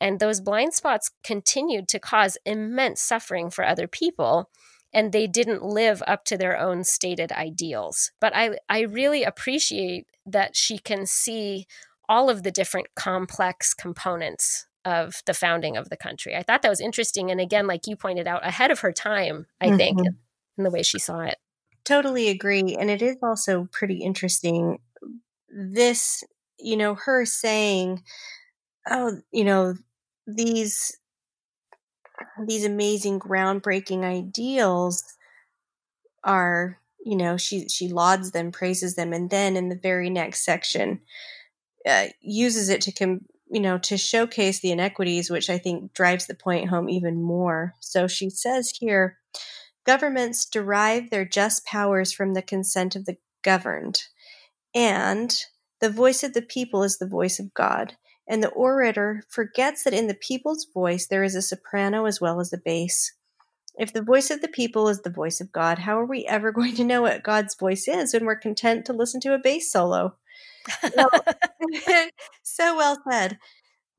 And 0.00 0.18
those 0.18 0.40
blind 0.40 0.72
spots 0.72 1.10
continued 1.22 1.86
to 1.88 1.98
cause 1.98 2.38
immense 2.46 3.02
suffering 3.02 3.50
for 3.50 3.66
other 3.66 3.86
people. 3.86 4.48
And 4.92 5.12
they 5.12 5.26
didn't 5.26 5.62
live 5.62 6.02
up 6.06 6.24
to 6.26 6.38
their 6.38 6.58
own 6.58 6.84
stated 6.84 7.32
ideals. 7.32 8.10
But 8.20 8.34
I, 8.34 8.56
I 8.68 8.80
really 8.80 9.24
appreciate 9.24 10.06
that 10.26 10.56
she 10.56 10.78
can 10.78 11.06
see 11.06 11.66
all 12.08 12.28
of 12.30 12.42
the 12.42 12.50
different 12.50 12.88
complex 12.96 13.74
components 13.74 14.66
of 14.84 15.22
the 15.26 15.34
founding 15.34 15.76
of 15.76 15.90
the 15.90 15.96
country. 15.96 16.34
I 16.34 16.42
thought 16.42 16.62
that 16.62 16.70
was 16.70 16.80
interesting. 16.80 17.30
And 17.30 17.40
again, 17.40 17.66
like 17.66 17.86
you 17.86 17.94
pointed 17.94 18.26
out, 18.26 18.44
ahead 18.44 18.70
of 18.70 18.80
her 18.80 18.92
time, 18.92 19.46
I 19.60 19.66
mm-hmm. 19.66 19.76
think 19.76 20.00
in 20.56 20.64
the 20.64 20.70
way 20.70 20.82
she 20.82 20.98
saw 20.98 21.20
it. 21.20 21.36
Totally 21.84 22.28
agree. 22.28 22.76
And 22.78 22.90
it 22.90 23.02
is 23.02 23.16
also 23.22 23.68
pretty 23.72 23.98
interesting. 24.02 24.78
This, 25.50 26.24
you 26.58 26.76
know, 26.76 26.96
her 26.96 27.24
saying, 27.26 28.04
oh, 28.90 29.18
you 29.32 29.44
know, 29.44 29.74
these 30.26 30.98
these 32.46 32.64
amazing 32.64 33.20
groundbreaking 33.20 34.02
ideals 34.04 35.04
are 36.24 36.78
you 37.04 37.16
know 37.16 37.36
she 37.36 37.68
she 37.68 37.88
lauds 37.88 38.32
them 38.32 38.52
praises 38.52 38.94
them 38.94 39.12
and 39.12 39.30
then 39.30 39.56
in 39.56 39.68
the 39.68 39.76
very 39.82 40.10
next 40.10 40.44
section 40.44 41.00
uh, 41.88 42.06
uses 42.22 42.70
it 42.70 42.82
to 42.82 42.92
com- 42.92 43.26
you 43.50 43.60
know 43.60 43.78
to 43.78 43.98
showcase 43.98 44.60
the 44.60 44.72
inequities 44.72 45.30
which 45.30 45.50
i 45.50 45.58
think 45.58 45.94
drives 45.94 46.26
the 46.28 46.34
point 46.36 46.70
home 46.70 46.90
even 46.90 47.22
more 47.22 47.76
so 47.80 48.08
she 48.08 48.30
says 48.30 48.70
here 48.80 49.18
governments 49.84 50.46
derive 50.46 51.10
their 51.10 51.24
just 51.24 51.64
powers 51.64 52.12
from 52.12 52.34
the 52.34 52.42
consent 52.42 52.96
of 52.96 53.04
the 53.06 53.16
governed 53.42 54.04
and 54.74 55.44
the 55.80 55.90
voice 55.90 56.22
of 56.22 56.34
the 56.34 56.42
people 56.42 56.82
is 56.82 56.98
the 56.98 57.06
voice 57.06 57.38
of 57.38 57.54
god 57.54 57.96
and 58.28 58.42
the 58.42 58.50
orator 58.50 59.22
forgets 59.28 59.84
that 59.84 59.94
in 59.94 60.06
the 60.06 60.14
people's 60.14 60.66
voice 60.72 61.06
there 61.06 61.24
is 61.24 61.34
a 61.34 61.42
soprano 61.42 62.04
as 62.04 62.20
well 62.20 62.40
as 62.40 62.52
a 62.52 62.58
bass 62.58 63.12
if 63.80 63.94
the 63.94 64.02
voice 64.02 64.30
of 64.30 64.42
the 64.42 64.48
people 64.48 64.88
is 64.88 65.00
the 65.00 65.10
voice 65.10 65.40
of 65.40 65.52
God, 65.52 65.78
how 65.78 65.98
are 65.98 66.06
we 66.06 66.26
ever 66.26 66.52
going 66.52 66.74
to 66.76 66.84
know 66.84 67.02
what 67.02 67.22
God's 67.22 67.54
voice 67.54 67.88
is 67.88 68.12
when 68.12 68.26
we're 68.26 68.36
content 68.36 68.84
to 68.86 68.92
listen 68.92 69.20
to 69.22 69.34
a 69.34 69.38
bass 69.38 69.72
solo? 69.72 70.16
Well, 70.94 71.10
so 72.42 72.76
well 72.76 72.98
said. 73.10 73.38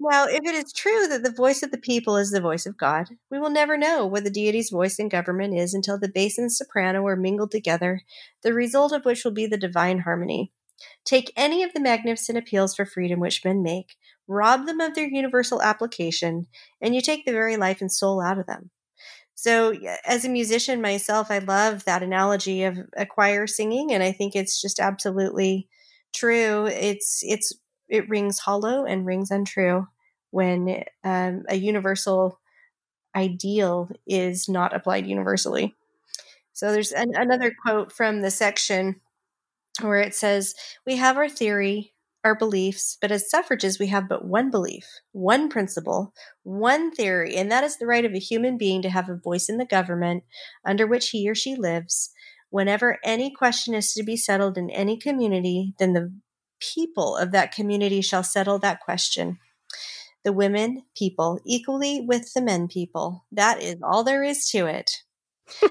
Now, 0.04 0.26
if 0.26 0.40
it 0.44 0.56
is 0.56 0.74
true 0.74 1.08
that 1.10 1.22
the 1.22 1.32
voice 1.32 1.62
of 1.62 1.70
the 1.70 1.78
people 1.78 2.18
is 2.18 2.32
the 2.32 2.42
voice 2.42 2.66
of 2.66 2.76
God, 2.76 3.10
we 3.30 3.38
will 3.38 3.52
never 3.52 3.78
know 3.78 4.08
what 4.08 4.24
the 4.24 4.32
deity's 4.32 4.72
voice 4.72 4.98
in 4.98 5.10
government 5.10 5.56
is 5.56 5.76
until 5.76 6.00
the 6.00 6.10
bass 6.10 6.40
and 6.40 6.52
soprano 6.52 7.06
are 7.06 7.16
mingled 7.16 7.52
together, 7.52 8.02
the 8.42 8.52
result 8.52 8.94
of 8.94 9.06
which 9.06 9.24
will 9.24 9.32
be 9.32 9.46
the 9.46 9.60
divine 9.60 10.00
harmony. 10.00 10.52
Take 11.06 11.32
any 11.38 11.62
of 11.62 11.74
the 11.74 11.80
magnificent 11.80 12.36
appeals 12.36 12.76
for 12.76 12.84
freedom 12.84 13.20
which 13.20 13.46
men 13.46 13.62
make, 13.62 13.96
rob 14.28 14.66
them 14.66 14.80
of 14.80 14.96
their 14.96 15.08
universal 15.08 15.62
application, 15.62 16.48
and 16.82 16.96
you 16.96 17.02
take 17.02 17.24
the 17.24 17.32
very 17.32 17.56
life 17.56 17.80
and 17.80 17.92
soul 17.92 18.20
out 18.22 18.40
of 18.40 18.48
them. 18.48 18.72
So, 19.36 19.76
as 20.04 20.26
a 20.26 20.30
musician 20.30 20.82
myself, 20.82 21.30
I 21.30 21.38
love 21.38 21.86
that 21.86 22.02
analogy 22.02 22.64
of 22.64 22.80
a 22.98 23.06
choir 23.06 23.46
singing, 23.46 23.94
and 23.94 24.02
I 24.02 24.14
think 24.14 24.36
it's 24.36 24.60
just 24.60 24.80
absolutely 24.80 25.68
true. 26.12 26.66
It's 26.66 27.20
it's 27.22 27.54
it 27.92 28.10
rings 28.10 28.40
hollow 28.40 28.86
and 28.86 29.06
rings 29.06 29.30
untrue 29.30 29.88
when 30.32 30.84
um, 31.04 31.44
a 31.50 31.56
universal 31.56 32.40
ideal 33.16 33.90
is 34.08 34.48
not 34.48 34.74
applied 34.74 35.06
universally. 35.06 35.76
So, 36.54 36.72
there's 36.72 36.94
an, 36.94 37.12
another 37.16 37.54
quote 37.64 37.92
from 37.92 38.22
the 38.22 38.32
section 38.32 39.02
where 39.82 39.98
it 39.98 40.16
says, 40.16 40.56
"We 40.86 40.96
have 40.96 41.18
our 41.18 41.30
theory, 41.30 41.94
our 42.24 42.36
beliefs, 42.36 42.98
but 43.02 43.12
as 43.12 43.30
suffrages, 43.30 43.78
we 43.78 43.88
have 43.88 44.08
but 44.08 44.26
one 44.26 44.50
belief, 44.50 44.86
one 45.12 45.50
principle, 45.50 46.14
one 46.44 46.92
theory, 46.92 47.36
and 47.36 47.52
that 47.52 47.64
is 47.64 47.78
the 47.78 47.88
right 47.88 48.06
of 48.06 48.14
a 48.14 48.20
human 48.20 48.58
being 48.58 48.82
to 48.84 48.90
have 48.90 49.10
a 49.10 49.16
voice 49.16 49.50
in 49.50 49.58
the 49.58 49.66
government 49.66 50.24
under 50.66 50.88
which 50.88 51.10
he 51.10 51.30
or 51.30 51.36
she 51.36 51.56
lives. 51.56 52.12
Whenever 52.50 53.00
any 53.04 53.32
question 53.32 53.74
is 53.74 53.94
to 53.94 54.04
be 54.04 54.16
settled 54.16 54.58
in 54.58 54.70
any 54.70 54.98
community, 54.98 55.74
then 55.80 55.94
the 55.94 56.14
people 56.62 57.18
of 57.18 57.32
that 57.32 57.54
community 57.54 58.02
shall 58.02 58.24
settle 58.24 58.60
that 58.60 58.80
question. 58.80 59.40
The 60.24 60.34
women 60.34 60.84
people 60.96 61.40
equally 61.46 62.02
with 62.02 62.34
the 62.34 62.42
men 62.42 62.68
people. 62.68 63.26
That 63.32 63.62
is 63.62 63.78
all 63.84 64.04
there 64.04 64.24
is 64.24 64.46
to 64.52 64.68
it. 64.68 64.92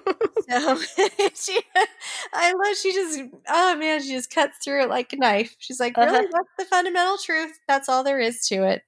so 0.48 0.78
she, 1.34 1.60
I 2.32 2.52
love. 2.52 2.76
She 2.76 2.92
just, 2.92 3.20
oh 3.48 3.76
man, 3.76 4.02
she 4.02 4.10
just 4.10 4.34
cuts 4.34 4.58
through 4.62 4.82
it 4.82 4.88
like 4.88 5.12
a 5.12 5.16
knife. 5.16 5.54
She's 5.58 5.80
like, 5.80 5.96
really, 5.96 6.10
uh-huh. 6.10 6.26
that's 6.32 6.48
the 6.58 6.64
fundamental 6.64 7.16
truth. 7.18 7.52
That's 7.68 7.88
all 7.88 8.04
there 8.04 8.20
is 8.20 8.46
to 8.48 8.64
it. 8.64 8.82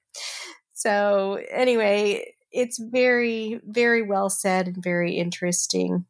So 0.73 1.39
anyway, 1.49 2.33
it's 2.51 2.77
very, 2.77 3.59
very 3.65 4.01
well 4.01 4.29
said 4.29 4.67
and 4.67 4.83
very 4.83 5.13
interesting. 5.13 6.05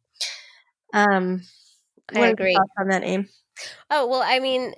Um, 0.92 1.42
I 2.14 2.26
agree 2.26 2.56
on 2.78 2.88
that 2.88 3.02
name. 3.02 3.28
Oh 3.90 4.06
well, 4.06 4.22
I 4.24 4.40
mean, 4.40 4.74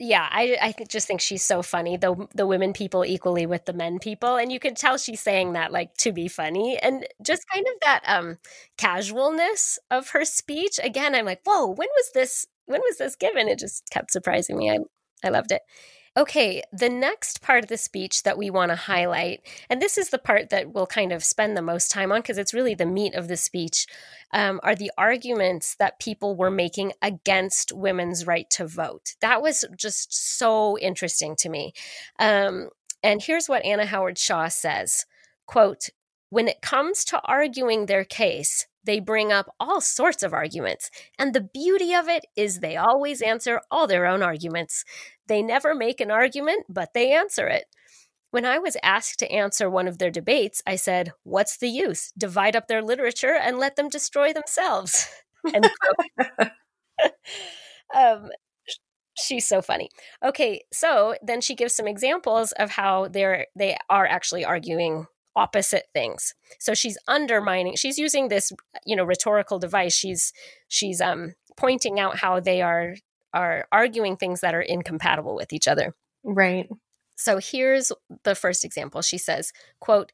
yeah, 0.00 0.28
I 0.30 0.56
I 0.60 0.84
just 0.88 1.06
think 1.06 1.20
she's 1.20 1.44
so 1.44 1.62
funny. 1.62 1.96
The 1.98 2.26
the 2.34 2.46
women 2.46 2.72
people 2.72 3.04
equally 3.04 3.46
with 3.46 3.66
the 3.66 3.74
men 3.74 3.98
people, 3.98 4.36
and 4.36 4.50
you 4.50 4.58
can 4.58 4.74
tell 4.74 4.96
she's 4.98 5.20
saying 5.20 5.52
that 5.52 5.72
like 5.72 5.94
to 5.98 6.12
be 6.12 6.26
funny, 6.28 6.78
and 6.78 7.06
just 7.22 7.42
kind 7.52 7.66
of 7.66 7.74
that 7.82 8.02
um 8.06 8.38
casualness 8.78 9.78
of 9.90 10.10
her 10.10 10.24
speech. 10.24 10.80
Again, 10.82 11.14
I'm 11.14 11.26
like, 11.26 11.42
whoa, 11.44 11.66
when 11.68 11.88
was 11.88 12.10
this? 12.14 12.46
When 12.66 12.80
was 12.80 12.98
this 12.98 13.14
given? 13.16 13.48
It 13.48 13.58
just 13.58 13.88
kept 13.90 14.10
surprising 14.12 14.56
me. 14.58 14.70
I 14.70 14.78
I 15.24 15.28
loved 15.30 15.52
it. 15.52 15.62
Okay, 16.20 16.62
the 16.70 16.90
next 16.90 17.40
part 17.40 17.64
of 17.64 17.70
the 17.70 17.78
speech 17.78 18.24
that 18.24 18.36
we 18.36 18.50
want 18.50 18.70
to 18.70 18.76
highlight, 18.76 19.40
and 19.70 19.80
this 19.80 19.96
is 19.96 20.10
the 20.10 20.18
part 20.18 20.50
that 20.50 20.70
we'll 20.70 20.86
kind 20.86 21.12
of 21.12 21.24
spend 21.24 21.56
the 21.56 21.62
most 21.62 21.90
time 21.90 22.12
on 22.12 22.20
because 22.20 22.36
it's 22.36 22.52
really 22.52 22.74
the 22.74 22.84
meat 22.84 23.14
of 23.14 23.26
the 23.26 23.38
speech, 23.38 23.86
um, 24.30 24.60
are 24.62 24.74
the 24.74 24.92
arguments 24.98 25.74
that 25.76 25.98
people 25.98 26.36
were 26.36 26.50
making 26.50 26.92
against 27.00 27.72
women's 27.72 28.26
right 28.26 28.50
to 28.50 28.66
vote. 28.66 29.14
That 29.22 29.40
was 29.40 29.64
just 29.74 30.12
so 30.12 30.78
interesting 30.78 31.36
to 31.36 31.48
me. 31.48 31.72
Um, 32.18 32.68
and 33.02 33.22
here's 33.22 33.48
what 33.48 33.64
Anna 33.64 33.86
Howard 33.86 34.18
Shaw 34.18 34.48
says 34.48 35.06
quote, 35.46 35.88
when 36.28 36.48
it 36.48 36.60
comes 36.60 37.02
to 37.06 37.22
arguing 37.24 37.86
their 37.86 38.04
case, 38.04 38.66
they 38.84 39.00
bring 39.00 39.30
up 39.30 39.54
all 39.60 39.80
sorts 39.80 40.22
of 40.22 40.32
arguments. 40.32 40.90
And 41.18 41.34
the 41.34 41.40
beauty 41.40 41.94
of 41.94 42.08
it 42.08 42.24
is 42.36 42.60
they 42.60 42.76
always 42.76 43.20
answer 43.20 43.60
all 43.70 43.86
their 43.86 44.06
own 44.06 44.22
arguments. 44.22 44.84
They 45.30 45.42
never 45.42 45.76
make 45.76 46.00
an 46.00 46.10
argument, 46.10 46.66
but 46.68 46.92
they 46.92 47.12
answer 47.12 47.46
it. 47.46 47.66
When 48.32 48.44
I 48.44 48.58
was 48.58 48.76
asked 48.82 49.20
to 49.20 49.30
answer 49.30 49.70
one 49.70 49.86
of 49.86 49.98
their 49.98 50.10
debates, 50.10 50.60
I 50.66 50.74
said, 50.74 51.12
What's 51.22 51.56
the 51.56 51.68
use? 51.68 52.12
Divide 52.18 52.56
up 52.56 52.66
their 52.66 52.82
literature 52.82 53.36
and 53.36 53.56
let 53.56 53.76
them 53.76 53.88
destroy 53.88 54.32
themselves. 54.32 55.06
um, 57.94 58.30
she's 59.16 59.46
so 59.46 59.62
funny. 59.62 59.88
Okay, 60.24 60.62
so 60.72 61.14
then 61.22 61.40
she 61.40 61.54
gives 61.54 61.76
some 61.76 61.86
examples 61.86 62.50
of 62.58 62.70
how 62.70 63.06
they're 63.06 63.46
they 63.54 63.76
are 63.88 64.06
actually 64.06 64.44
arguing 64.44 65.06
opposite 65.36 65.84
things. 65.94 66.34
So 66.58 66.74
she's 66.74 66.98
undermining. 67.06 67.76
She's 67.76 67.98
using 67.98 68.30
this, 68.30 68.50
you 68.84 68.96
know, 68.96 69.04
rhetorical 69.04 69.60
device. 69.60 69.94
She's 69.94 70.32
she's 70.66 71.00
um 71.00 71.34
pointing 71.56 72.00
out 72.00 72.18
how 72.18 72.40
they 72.40 72.62
are 72.62 72.96
are 73.32 73.66
arguing 73.72 74.16
things 74.16 74.40
that 74.40 74.54
are 74.54 74.60
incompatible 74.60 75.34
with 75.34 75.52
each 75.52 75.68
other. 75.68 75.94
Right. 76.24 76.68
So 77.16 77.38
here's 77.38 77.92
the 78.24 78.34
first 78.34 78.64
example. 78.64 79.02
She 79.02 79.18
says, 79.18 79.52
quote, 79.78 80.12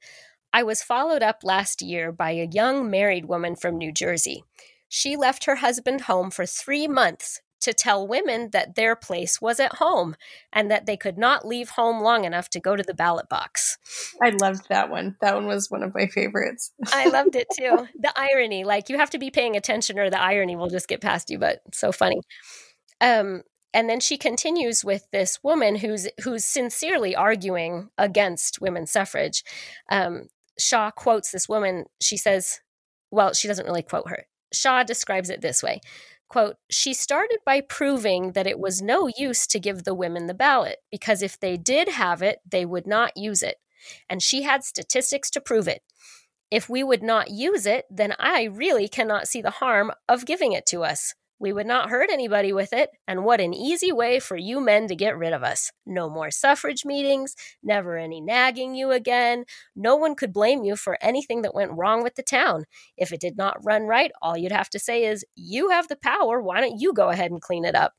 I 0.52 0.62
was 0.62 0.82
followed 0.82 1.22
up 1.22 1.40
last 1.44 1.82
year 1.82 2.12
by 2.12 2.30
a 2.30 2.48
young 2.50 2.90
married 2.90 3.26
woman 3.26 3.56
from 3.56 3.78
New 3.78 3.92
Jersey. 3.92 4.42
She 4.88 5.16
left 5.16 5.44
her 5.44 5.56
husband 5.56 6.02
home 6.02 6.30
for 6.30 6.46
three 6.46 6.88
months 6.88 7.40
to 7.60 7.72
tell 7.72 8.06
women 8.06 8.50
that 8.52 8.74
their 8.74 8.94
place 8.94 9.40
was 9.40 9.58
at 9.58 9.76
home 9.76 10.14
and 10.52 10.70
that 10.70 10.86
they 10.86 10.96
could 10.96 11.18
not 11.18 11.46
leave 11.46 11.70
home 11.70 12.00
long 12.00 12.24
enough 12.24 12.48
to 12.50 12.60
go 12.60 12.76
to 12.76 12.82
the 12.82 12.94
ballot 12.94 13.28
box. 13.28 13.78
I 14.22 14.30
loved 14.30 14.68
that 14.68 14.90
one. 14.90 15.16
That 15.20 15.34
one 15.34 15.46
was 15.46 15.70
one 15.70 15.82
of 15.82 15.94
my 15.94 16.06
favorites. 16.06 16.72
I 16.92 17.08
loved 17.08 17.34
it 17.34 17.48
too. 17.58 17.88
The 17.98 18.12
irony, 18.16 18.64
like 18.64 18.88
you 18.88 18.98
have 18.98 19.10
to 19.10 19.18
be 19.18 19.30
paying 19.30 19.56
attention 19.56 19.98
or 19.98 20.10
the 20.10 20.20
irony 20.20 20.54
will 20.54 20.68
just 20.68 20.88
get 20.88 21.00
past 21.00 21.30
you, 21.30 21.38
but 21.38 21.60
so 21.72 21.92
funny. 21.92 22.20
Um, 23.00 23.42
and 23.74 23.90
then 23.90 24.00
she 24.00 24.16
continues 24.16 24.84
with 24.84 25.06
this 25.12 25.38
woman 25.42 25.76
who's 25.76 26.08
who's 26.22 26.44
sincerely 26.44 27.14
arguing 27.14 27.90
against 27.98 28.60
women's 28.60 28.90
suffrage. 28.90 29.44
Um, 29.90 30.28
Shaw 30.58 30.90
quotes 30.90 31.30
this 31.30 31.48
woman. 31.48 31.84
She 32.00 32.16
says, 32.16 32.60
"Well, 33.10 33.34
she 33.34 33.48
doesn't 33.48 33.66
really 33.66 33.82
quote 33.82 34.08
her. 34.08 34.26
Shaw 34.52 34.82
describes 34.82 35.28
it 35.28 35.42
this 35.42 35.62
way." 35.62 35.80
Quote, 36.28 36.56
she 36.68 36.92
started 36.92 37.38
by 37.46 37.60
proving 37.60 38.32
that 38.32 38.48
it 38.48 38.58
was 38.58 38.82
no 38.82 39.08
use 39.16 39.46
to 39.46 39.60
give 39.60 39.84
the 39.84 39.94
women 39.94 40.26
the 40.26 40.34
ballot 40.34 40.78
because 40.90 41.22
if 41.22 41.38
they 41.38 41.56
did 41.56 41.88
have 41.88 42.20
it, 42.20 42.40
they 42.44 42.66
would 42.66 42.86
not 42.86 43.16
use 43.16 43.42
it. 43.42 43.58
And 44.10 44.20
she 44.20 44.42
had 44.42 44.64
statistics 44.64 45.30
to 45.30 45.40
prove 45.40 45.68
it. 45.68 45.82
If 46.50 46.68
we 46.68 46.82
would 46.82 47.02
not 47.02 47.30
use 47.30 47.64
it, 47.64 47.84
then 47.90 48.14
I 48.18 48.44
really 48.44 48.88
cannot 48.88 49.28
see 49.28 49.40
the 49.40 49.50
harm 49.50 49.92
of 50.08 50.26
giving 50.26 50.52
it 50.52 50.66
to 50.66 50.82
us. 50.82 51.14
We 51.38 51.52
would 51.52 51.66
not 51.66 51.90
hurt 51.90 52.08
anybody 52.10 52.52
with 52.52 52.72
it, 52.72 52.90
and 53.06 53.24
what 53.24 53.40
an 53.40 53.52
easy 53.52 53.92
way 53.92 54.20
for 54.20 54.36
you 54.36 54.58
men 54.58 54.86
to 54.88 54.96
get 54.96 55.18
rid 55.18 55.34
of 55.34 55.42
us. 55.42 55.70
No 55.84 56.08
more 56.08 56.30
suffrage 56.30 56.84
meetings, 56.84 57.36
never 57.62 57.98
any 57.98 58.22
nagging 58.22 58.74
you 58.74 58.90
again. 58.90 59.44
No 59.74 59.96
one 59.96 60.14
could 60.14 60.32
blame 60.32 60.64
you 60.64 60.76
for 60.76 60.96
anything 61.02 61.42
that 61.42 61.54
went 61.54 61.72
wrong 61.72 62.02
with 62.02 62.14
the 62.14 62.22
town. 62.22 62.64
If 62.96 63.12
it 63.12 63.20
did 63.20 63.36
not 63.36 63.62
run 63.62 63.82
right, 63.82 64.10
all 64.22 64.36
you'd 64.36 64.52
have 64.52 64.70
to 64.70 64.78
say 64.78 65.04
is, 65.04 65.24
You 65.34 65.68
have 65.68 65.88
the 65.88 65.96
power, 65.96 66.40
why 66.40 66.60
don't 66.62 66.80
you 66.80 66.94
go 66.94 67.10
ahead 67.10 67.30
and 67.30 67.42
clean 67.42 67.66
it 67.66 67.74
up? 67.74 67.92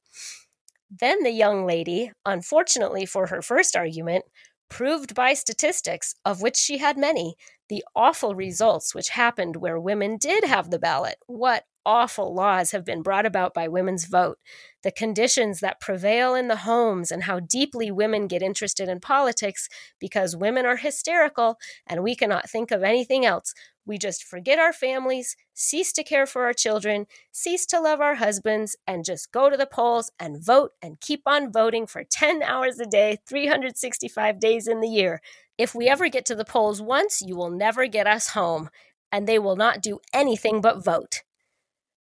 Then 0.90 1.22
the 1.24 1.32
young 1.32 1.66
lady, 1.66 2.12
unfortunately 2.26 3.06
for 3.06 3.28
her 3.28 3.42
first 3.42 3.76
argument, 3.76 4.24
proved 4.70 5.16
by 5.16 5.34
statistics, 5.34 6.16
of 6.26 6.42
which 6.42 6.58
she 6.58 6.78
had 6.78 6.98
many, 6.98 7.36
the 7.70 7.84
awful 7.96 8.36
results 8.36 8.96
which 8.96 9.10
happened 9.10 9.58
where 9.58 9.80
women 9.80 10.18
did 10.18 10.44
have 10.44 10.70
the 10.70 10.80
ballot. 10.80 11.18
What 11.28 11.66
awful 11.86 12.36
laws 12.36 12.72
have 12.72 12.84
been 12.84 13.02
brought 13.02 13.26
about 13.26 13.54
by 13.54 13.68
women's 13.68 14.06
vote, 14.06 14.38
the 14.84 14.92
conditions 14.92 15.62
that 15.62 15.80
prevail 15.80 16.36
in 16.36 16.50
the 16.50 16.58
homes, 16.58 17.12
and 17.12 17.24
how 17.24 17.40
deeply 17.40 17.90
women 17.90 18.28
get 18.28 18.42
interested 18.42 18.90
in 18.90 19.00
politics 19.00 19.70
because 20.00 20.36
women 20.36 20.66
are 20.66 20.76
hysterical 20.76 21.58
and 21.88 22.04
we 22.04 22.14
cannot 22.14 22.50
think 22.50 22.72
of 22.72 22.84
anything 22.84 23.26
else. 23.26 23.54
We 23.88 23.98
just 23.98 24.26
forget 24.26 24.60
our 24.60 24.74
families, 24.74 25.38
cease 25.54 25.94
to 25.94 26.04
care 26.04 26.26
for 26.26 26.44
our 26.44 26.54
children, 26.54 27.08
cease 27.32 27.66
to 27.68 27.80
love 27.80 28.02
our 28.02 28.16
husbands, 28.16 28.76
and 28.86 29.06
just 29.06 29.32
go 29.32 29.50
to 29.50 29.56
the 29.56 29.66
polls 29.66 30.12
and 30.20 30.44
vote 30.44 30.74
and 30.82 31.00
keep 31.00 31.22
on 31.26 31.54
voting 31.54 31.88
for 31.88 32.04
10 32.04 32.44
hours 32.44 32.82
a 32.82 32.86
day, 32.86 33.18
365 33.26 34.42
days 34.42 34.68
in 34.68 34.82
the 34.82 34.90
year. 34.90 35.22
If 35.58 35.74
we 35.74 35.88
ever 35.88 36.10
get 36.10 36.26
to 36.26 36.36
the 36.36 36.44
polls 36.44 36.82
once, 36.82 37.22
you 37.26 37.38
will 37.38 37.50
never 37.50 37.88
get 37.88 38.08
us 38.08 38.30
home, 38.30 38.70
and 39.10 39.26
they 39.26 39.40
will 39.40 39.56
not 39.56 39.82
do 39.82 40.00
anything 40.14 40.60
but 40.60 40.84
vote. 40.84 41.24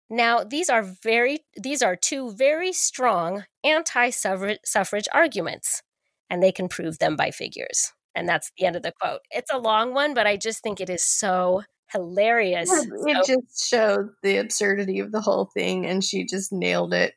Now, 0.08 0.42
these 0.42 0.70
are 0.70 0.82
very 0.82 1.40
these 1.54 1.82
are 1.82 1.94
two 1.94 2.32
very 2.32 2.72
strong 2.72 3.44
anti-suffrage 3.62 5.08
arguments, 5.12 5.82
and 6.30 6.42
they 6.42 6.50
can 6.50 6.68
prove 6.68 6.98
them 6.98 7.14
by 7.14 7.30
figures. 7.30 7.92
And 8.18 8.28
that's 8.28 8.50
the 8.58 8.66
end 8.66 8.76
of 8.76 8.82
the 8.82 8.92
quote. 9.00 9.20
It's 9.30 9.52
a 9.52 9.58
long 9.58 9.94
one, 9.94 10.12
but 10.12 10.26
I 10.26 10.36
just 10.36 10.62
think 10.62 10.80
it 10.80 10.90
is 10.90 11.04
so 11.04 11.62
hilarious. 11.92 12.70
It 12.70 13.24
so, 13.24 13.34
just 13.36 13.68
showed 13.68 14.10
the 14.22 14.38
absurdity 14.38 14.98
of 14.98 15.12
the 15.12 15.20
whole 15.20 15.46
thing, 15.54 15.86
and 15.86 16.02
she 16.02 16.26
just 16.26 16.52
nailed 16.52 16.92
it. 16.92 17.14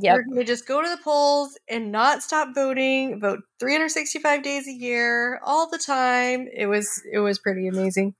Yeah, 0.00 0.14
We're 0.14 0.24
going 0.24 0.38
to 0.38 0.44
just 0.44 0.66
go 0.66 0.82
to 0.82 0.88
the 0.88 1.02
polls 1.02 1.58
and 1.68 1.90
not 1.92 2.22
stop 2.22 2.48
voting. 2.54 3.20
Vote 3.20 3.40
365 3.60 4.42
days 4.42 4.68
a 4.68 4.72
year, 4.72 5.40
all 5.44 5.70
the 5.70 5.78
time. 5.78 6.48
It 6.52 6.66
was 6.66 7.02
it 7.12 7.18
was 7.20 7.38
pretty 7.38 7.68
amazing. 7.68 8.14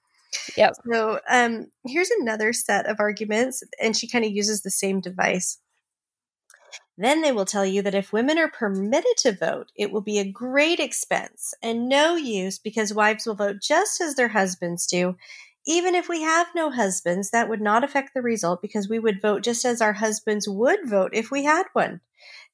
Yep. 0.56 0.74
So 0.90 1.20
um, 1.28 1.66
here's 1.86 2.10
another 2.20 2.52
set 2.52 2.86
of 2.86 3.00
arguments, 3.00 3.62
and 3.80 3.96
she 3.96 4.08
kind 4.08 4.24
of 4.24 4.30
uses 4.30 4.62
the 4.62 4.70
same 4.70 5.00
device. 5.00 5.58
Then 7.00 7.22
they 7.22 7.30
will 7.30 7.44
tell 7.44 7.64
you 7.64 7.80
that 7.82 7.94
if 7.94 8.12
women 8.12 8.38
are 8.38 8.50
permitted 8.50 9.16
to 9.18 9.30
vote, 9.30 9.70
it 9.76 9.92
will 9.92 10.00
be 10.00 10.18
a 10.18 10.30
great 10.30 10.80
expense 10.80 11.54
and 11.62 11.88
no 11.88 12.16
use 12.16 12.58
because 12.58 12.92
wives 12.92 13.24
will 13.24 13.36
vote 13.36 13.62
just 13.62 14.00
as 14.00 14.16
their 14.16 14.28
husbands 14.28 14.84
do. 14.84 15.14
Even 15.64 15.94
if 15.94 16.08
we 16.08 16.22
have 16.22 16.48
no 16.56 16.72
husbands, 16.72 17.30
that 17.30 17.48
would 17.48 17.60
not 17.60 17.84
affect 17.84 18.14
the 18.14 18.20
result 18.20 18.60
because 18.60 18.88
we 18.88 18.98
would 18.98 19.22
vote 19.22 19.44
just 19.44 19.64
as 19.64 19.80
our 19.80 19.92
husbands 19.92 20.48
would 20.48 20.80
vote 20.88 21.10
if 21.12 21.30
we 21.30 21.44
had 21.44 21.66
one. 21.72 22.00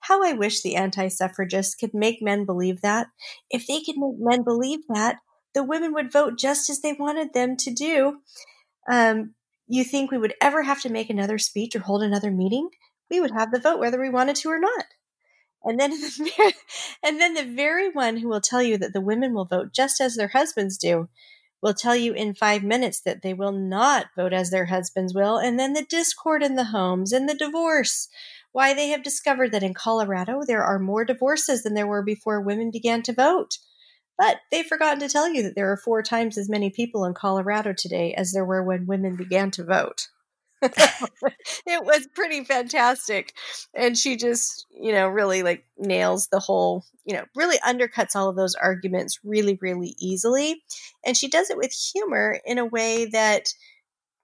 How 0.01 0.23
I 0.23 0.35
wish 0.35 0.61
the 0.61 0.77
anti 0.77 1.09
suffragists 1.09 1.75
could 1.75 1.95
make 1.95 2.21
men 2.21 2.45
believe 2.45 2.83
that. 2.83 3.07
If 3.49 3.67
they 3.67 3.81
could 3.81 3.97
make 3.97 4.17
men 4.19 4.43
believe 4.45 4.81
that, 4.91 5.21
the 5.55 5.65
women 5.65 5.95
would 5.95 6.13
vote 6.13 6.37
just 6.37 6.69
as 6.69 6.83
they 6.83 6.93
wanted 6.93 7.33
them 7.33 7.57
to 7.57 7.73
do. 7.73 8.19
Um, 8.91 9.35
you 9.67 9.85
think 9.85 10.11
we 10.11 10.19
would 10.19 10.35
ever 10.43 10.65
have 10.65 10.83
to 10.83 10.91
make 10.91 11.09
another 11.09 11.39
speech 11.39 11.75
or 11.75 11.81
hold 11.81 12.03
another 12.03 12.31
meeting? 12.31 12.69
We 13.15 13.21
would 13.21 13.31
have 13.31 13.53
the 13.53 13.61
vote 13.61 13.79
whether 13.79 14.01
we 14.01 14.11
wanted 14.11 14.37
to 14.37 14.51
or 14.51 14.59
not. 14.59 14.87
And 15.63 15.79
then, 15.79 15.91
the, 16.01 16.53
and 17.03 17.21
then 17.21 17.35
the 17.35 17.45
very 17.45 17.91
one 17.91 18.19
who 18.19 18.29
will 18.29 18.41
tell 18.41 18.63
you 18.63 18.77
that 18.79 18.93
the 18.93 19.01
women 19.01 19.35
will 19.35 19.45
vote 19.45 19.73
just 19.73 20.01
as 20.01 20.17
their 20.17 20.29
husbands 20.29 20.77
do 20.77 21.09
will 21.63 21.75
tell 21.75 21.97
you 21.97 22.13
in 22.13 22.35
five 22.35 22.63
minutes 22.63 23.01
that 23.01 23.23
they 23.23 23.33
will 23.33 23.53
not 23.53 24.09
vote 24.17 24.35
as 24.35 24.51
their 24.51 24.67
husbands 24.67 25.15
will. 25.15 25.39
And 25.39 25.59
then 25.59 25.73
the 25.73 25.87
discord 25.89 26.43
in 26.43 26.57
the 26.57 26.65
homes 26.65 27.13
and 27.13 27.29
the 27.29 27.35
divorce. 27.35 28.09
Why 28.53 28.75
they 28.75 28.89
have 28.89 29.03
discovered 29.03 29.51
that 29.53 29.63
in 29.63 29.75
Colorado 29.75 30.43
there 30.47 30.63
are 30.63 30.79
more 30.79 31.05
divorces 31.05 31.63
than 31.63 31.75
there 31.75 31.87
were 31.87 32.03
before 32.03 32.41
women 32.41 32.71
began 32.71 33.03
to 33.03 33.15
vote. 33.15 33.59
But 34.19 34.41
they've 34.51 34.67
forgotten 34.67 35.01
to 35.01 35.09
tell 35.09 35.29
you 35.29 35.43
that 35.43 35.55
there 35.57 35.73
are 35.73 35.77
four 35.77 36.03
times 36.03 36.37
as 36.37 36.49
many 36.49 36.71
people 36.71 37.05
in 37.05 37.15
Colorado 37.15 37.73
today 37.73 38.15
as 38.15 38.33
there 38.33 38.45
were 38.45 38.63
when 38.63 38.87
women 38.87 39.17
began 39.17 39.51
to 39.53 39.65
vote. 39.65 40.09
it 41.67 41.85
was 41.85 42.09
pretty 42.15 42.45
fantastic. 42.45 43.35
And 43.75 43.97
she 43.97 44.17
just, 44.17 44.67
you 44.71 44.93
know, 44.93 45.09
really 45.09 45.43
like 45.43 45.65
nails 45.79 46.29
the 46.29 46.41
whole, 46.41 46.85
you 47.05 47.15
know, 47.15 47.25
really 47.35 47.59
undercuts 47.59 48.17
all 48.17 48.29
of 48.29 48.37
those 48.37 48.55
arguments 48.55 49.21
really, 49.25 49.59
really 49.61 49.95
easily. 49.99 50.63
And 51.05 51.17
she 51.17 51.29
does 51.29 51.51
it 51.51 51.57
with 51.57 51.73
humor 51.73 52.39
in 52.45 52.59
a 52.59 52.65
way 52.67 53.07
that 53.07 53.49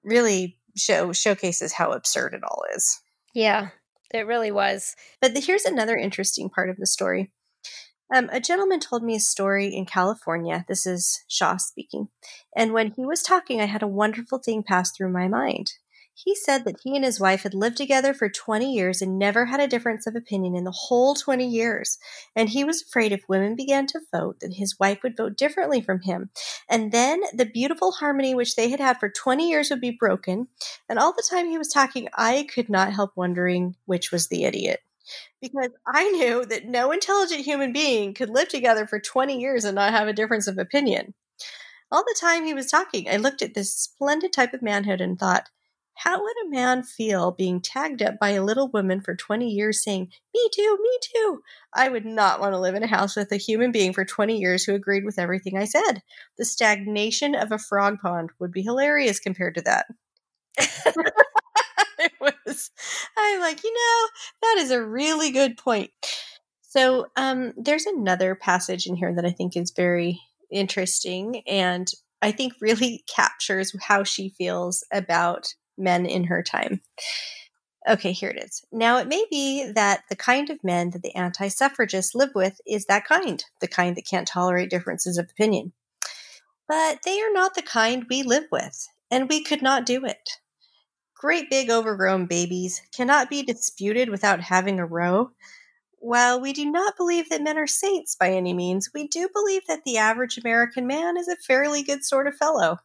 really 0.02 0.56
show 0.76 1.12
showcases 1.12 1.72
how 1.72 1.92
absurd 1.92 2.34
it 2.34 2.42
all 2.44 2.64
is. 2.74 3.00
Yeah, 3.34 3.68
it 4.12 4.26
really 4.26 4.50
was. 4.50 4.96
But 5.20 5.34
the, 5.34 5.40
here's 5.40 5.64
another 5.64 5.96
interesting 5.96 6.48
part 6.48 6.70
of 6.70 6.76
the 6.76 6.86
story. 6.86 7.30
Um, 8.12 8.28
a 8.32 8.40
gentleman 8.40 8.80
told 8.80 9.04
me 9.04 9.14
a 9.14 9.20
story 9.20 9.68
in 9.68 9.86
California. 9.86 10.64
This 10.66 10.84
is 10.84 11.22
Shaw 11.28 11.58
speaking. 11.58 12.08
And 12.56 12.72
when 12.72 12.90
he 12.92 13.06
was 13.06 13.22
talking, 13.22 13.60
I 13.60 13.66
had 13.66 13.82
a 13.82 13.88
wonderful 13.88 14.38
thing 14.38 14.64
pass 14.64 14.90
through 14.90 15.12
my 15.12 15.28
mind. 15.28 15.74
He 16.24 16.34
said 16.34 16.64
that 16.64 16.80
he 16.82 16.96
and 16.96 17.04
his 17.04 17.18
wife 17.18 17.44
had 17.44 17.54
lived 17.54 17.78
together 17.78 18.12
for 18.12 18.28
20 18.28 18.70
years 18.70 19.00
and 19.00 19.18
never 19.18 19.46
had 19.46 19.60
a 19.60 19.66
difference 19.66 20.06
of 20.06 20.14
opinion 20.14 20.54
in 20.54 20.64
the 20.64 20.70
whole 20.70 21.14
20 21.14 21.46
years. 21.46 21.98
And 22.36 22.50
he 22.50 22.62
was 22.62 22.82
afraid 22.82 23.12
if 23.12 23.28
women 23.28 23.56
began 23.56 23.86
to 23.88 24.00
vote, 24.12 24.40
that 24.40 24.54
his 24.54 24.78
wife 24.78 24.98
would 25.02 25.16
vote 25.16 25.38
differently 25.38 25.80
from 25.80 26.02
him. 26.02 26.30
And 26.68 26.92
then 26.92 27.22
the 27.32 27.46
beautiful 27.46 27.92
harmony 27.92 28.34
which 28.34 28.54
they 28.54 28.68
had 28.68 28.80
had 28.80 29.00
for 29.00 29.08
20 29.08 29.48
years 29.48 29.70
would 29.70 29.80
be 29.80 29.96
broken. 29.98 30.48
And 30.88 30.98
all 30.98 31.12
the 31.12 31.26
time 31.28 31.48
he 31.48 31.58
was 31.58 31.68
talking, 31.68 32.08
I 32.14 32.46
could 32.52 32.68
not 32.68 32.92
help 32.92 33.12
wondering 33.16 33.76
which 33.86 34.12
was 34.12 34.28
the 34.28 34.44
idiot 34.44 34.80
because 35.40 35.70
I 35.86 36.08
knew 36.10 36.44
that 36.44 36.66
no 36.66 36.92
intelligent 36.92 37.40
human 37.40 37.72
being 37.72 38.14
could 38.14 38.30
live 38.30 38.48
together 38.48 38.86
for 38.86 39.00
20 39.00 39.40
years 39.40 39.64
and 39.64 39.74
not 39.74 39.92
have 39.92 40.06
a 40.06 40.12
difference 40.12 40.46
of 40.46 40.58
opinion. 40.58 41.14
All 41.90 42.04
the 42.04 42.16
time 42.20 42.44
he 42.44 42.54
was 42.54 42.70
talking, 42.70 43.08
I 43.08 43.16
looked 43.16 43.42
at 43.42 43.54
this 43.54 43.74
splendid 43.74 44.32
type 44.32 44.54
of 44.54 44.62
manhood 44.62 45.00
and 45.00 45.18
thought, 45.18 45.48
how 46.02 46.18
would 46.18 46.36
a 46.46 46.48
man 46.48 46.82
feel 46.82 47.30
being 47.30 47.60
tagged 47.60 48.00
up 48.00 48.18
by 48.18 48.30
a 48.30 48.42
little 48.42 48.70
woman 48.70 49.02
for 49.02 49.14
20 49.14 49.46
years 49.46 49.84
saying, 49.84 50.08
Me 50.32 50.48
too, 50.54 50.78
me 50.80 50.98
too? 51.02 51.42
I 51.74 51.90
would 51.90 52.06
not 52.06 52.40
want 52.40 52.54
to 52.54 52.58
live 52.58 52.74
in 52.74 52.82
a 52.82 52.86
house 52.86 53.16
with 53.16 53.30
a 53.32 53.36
human 53.36 53.70
being 53.70 53.92
for 53.92 54.06
20 54.06 54.38
years 54.38 54.64
who 54.64 54.74
agreed 54.74 55.04
with 55.04 55.18
everything 55.18 55.58
I 55.58 55.66
said. 55.66 56.00
The 56.38 56.46
stagnation 56.46 57.34
of 57.34 57.52
a 57.52 57.58
frog 57.58 57.98
pond 58.00 58.30
would 58.38 58.50
be 58.50 58.62
hilarious 58.62 59.20
compared 59.20 59.56
to 59.56 59.62
that. 59.62 59.86
it 60.58 62.12
was, 62.18 62.70
I'm 63.18 63.40
like, 63.40 63.62
you 63.62 63.74
know, 63.74 64.08
that 64.40 64.56
is 64.60 64.70
a 64.70 64.82
really 64.82 65.30
good 65.32 65.58
point. 65.58 65.90
So 66.62 67.08
um, 67.16 67.52
there's 67.58 67.84
another 67.84 68.34
passage 68.34 68.86
in 68.86 68.96
here 68.96 69.14
that 69.14 69.26
I 69.26 69.32
think 69.32 69.54
is 69.54 69.70
very 69.76 70.18
interesting 70.50 71.42
and 71.46 71.92
I 72.22 72.32
think 72.32 72.54
really 72.60 73.04
captures 73.14 73.74
how 73.82 74.02
she 74.04 74.30
feels 74.30 74.82
about 74.92 75.54
men 75.78 76.06
in 76.06 76.24
her 76.24 76.42
time. 76.42 76.80
Okay, 77.88 78.12
here 78.12 78.28
it 78.28 78.42
is. 78.42 78.62
Now, 78.70 78.98
it 78.98 79.08
may 79.08 79.24
be 79.30 79.70
that 79.72 80.02
the 80.10 80.16
kind 80.16 80.50
of 80.50 80.62
men 80.62 80.90
that 80.90 81.02
the 81.02 81.14
anti 81.14 81.48
suffragists 81.48 82.14
live 82.14 82.30
with 82.34 82.60
is 82.66 82.84
that 82.86 83.06
kind, 83.06 83.42
the 83.60 83.68
kind 83.68 83.96
that 83.96 84.06
can't 84.06 84.28
tolerate 84.28 84.68
differences 84.68 85.16
of 85.16 85.30
opinion. 85.30 85.72
But 86.68 86.98
they 87.04 87.20
are 87.20 87.32
not 87.32 87.54
the 87.54 87.62
kind 87.62 88.06
we 88.08 88.22
live 88.22 88.44
with, 88.52 88.86
and 89.10 89.28
we 89.28 89.42
could 89.42 89.62
not 89.62 89.86
do 89.86 90.04
it. 90.04 90.38
Great 91.16 91.50
big 91.50 91.70
overgrown 91.70 92.26
babies 92.26 92.82
cannot 92.94 93.28
be 93.28 93.42
disputed 93.42 94.08
without 94.10 94.40
having 94.40 94.78
a 94.78 94.86
row. 94.86 95.30
While 95.98 96.40
we 96.40 96.52
do 96.52 96.70
not 96.70 96.96
believe 96.96 97.28
that 97.28 97.42
men 97.42 97.58
are 97.58 97.66
saints 97.66 98.14
by 98.14 98.30
any 98.30 98.54
means, 98.54 98.90
we 98.94 99.08
do 99.08 99.28
believe 99.32 99.66
that 99.68 99.84
the 99.84 99.98
average 99.98 100.38
American 100.38 100.86
man 100.86 101.16
is 101.16 101.28
a 101.28 101.36
fairly 101.36 101.82
good 101.82 102.04
sort 102.04 102.26
of 102.26 102.36
fellow. 102.36 102.78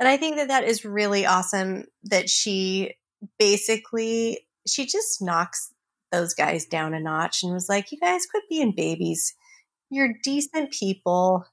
And 0.00 0.08
I 0.08 0.16
think 0.16 0.36
that 0.36 0.48
that 0.48 0.64
is 0.64 0.84
really 0.84 1.26
awesome 1.26 1.84
that 2.04 2.28
she 2.30 2.94
basically 3.38 4.40
she 4.66 4.86
just 4.86 5.20
knocks 5.22 5.72
those 6.12 6.34
guys 6.34 6.66
down 6.66 6.94
a 6.94 7.00
notch 7.00 7.42
and 7.42 7.52
was 7.52 7.68
like, 7.68 7.90
"You 7.92 7.98
guys 7.98 8.26
quit 8.26 8.44
being 8.48 8.72
babies. 8.76 9.34
You're 9.90 10.14
decent 10.24 10.72
people. 10.72 11.44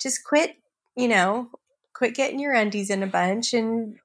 Just 0.00 0.24
quit, 0.24 0.56
you 0.96 1.08
know, 1.08 1.50
quit 1.94 2.14
getting 2.14 2.40
your 2.40 2.54
undies 2.54 2.90
in 2.90 3.02
a 3.02 3.06
bunch 3.08 3.54
and 3.54 3.96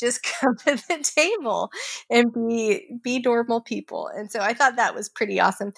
just 0.00 0.22
come 0.40 0.56
to 0.66 0.76
the 0.76 0.98
table 1.16 1.70
and 2.10 2.32
be 2.32 2.98
be 3.04 3.20
normal 3.20 3.60
people." 3.62 4.08
And 4.08 4.30
so 4.32 4.40
I 4.40 4.54
thought 4.54 4.76
that 4.76 4.94
was 4.94 5.08
pretty 5.10 5.40
awesome. 5.40 5.72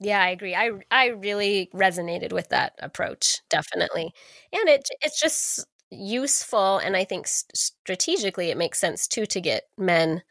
Yeah, 0.00 0.20
I 0.22 0.30
agree. 0.30 0.54
I 0.54 0.70
I 0.90 1.06
really 1.08 1.70
resonated 1.74 2.32
with 2.32 2.48
that 2.48 2.72
approach, 2.80 3.40
definitely. 3.50 4.12
And 4.52 4.68
it 4.68 4.88
it's 5.00 5.20
just 5.20 5.64
useful 5.92 6.78
and 6.78 6.96
i 6.96 7.04
think 7.04 7.26
strategically 7.26 8.50
it 8.50 8.56
makes 8.56 8.78
sense 8.80 9.06
too 9.06 9.26
to 9.26 9.40
get 9.40 9.64
men 9.76 10.22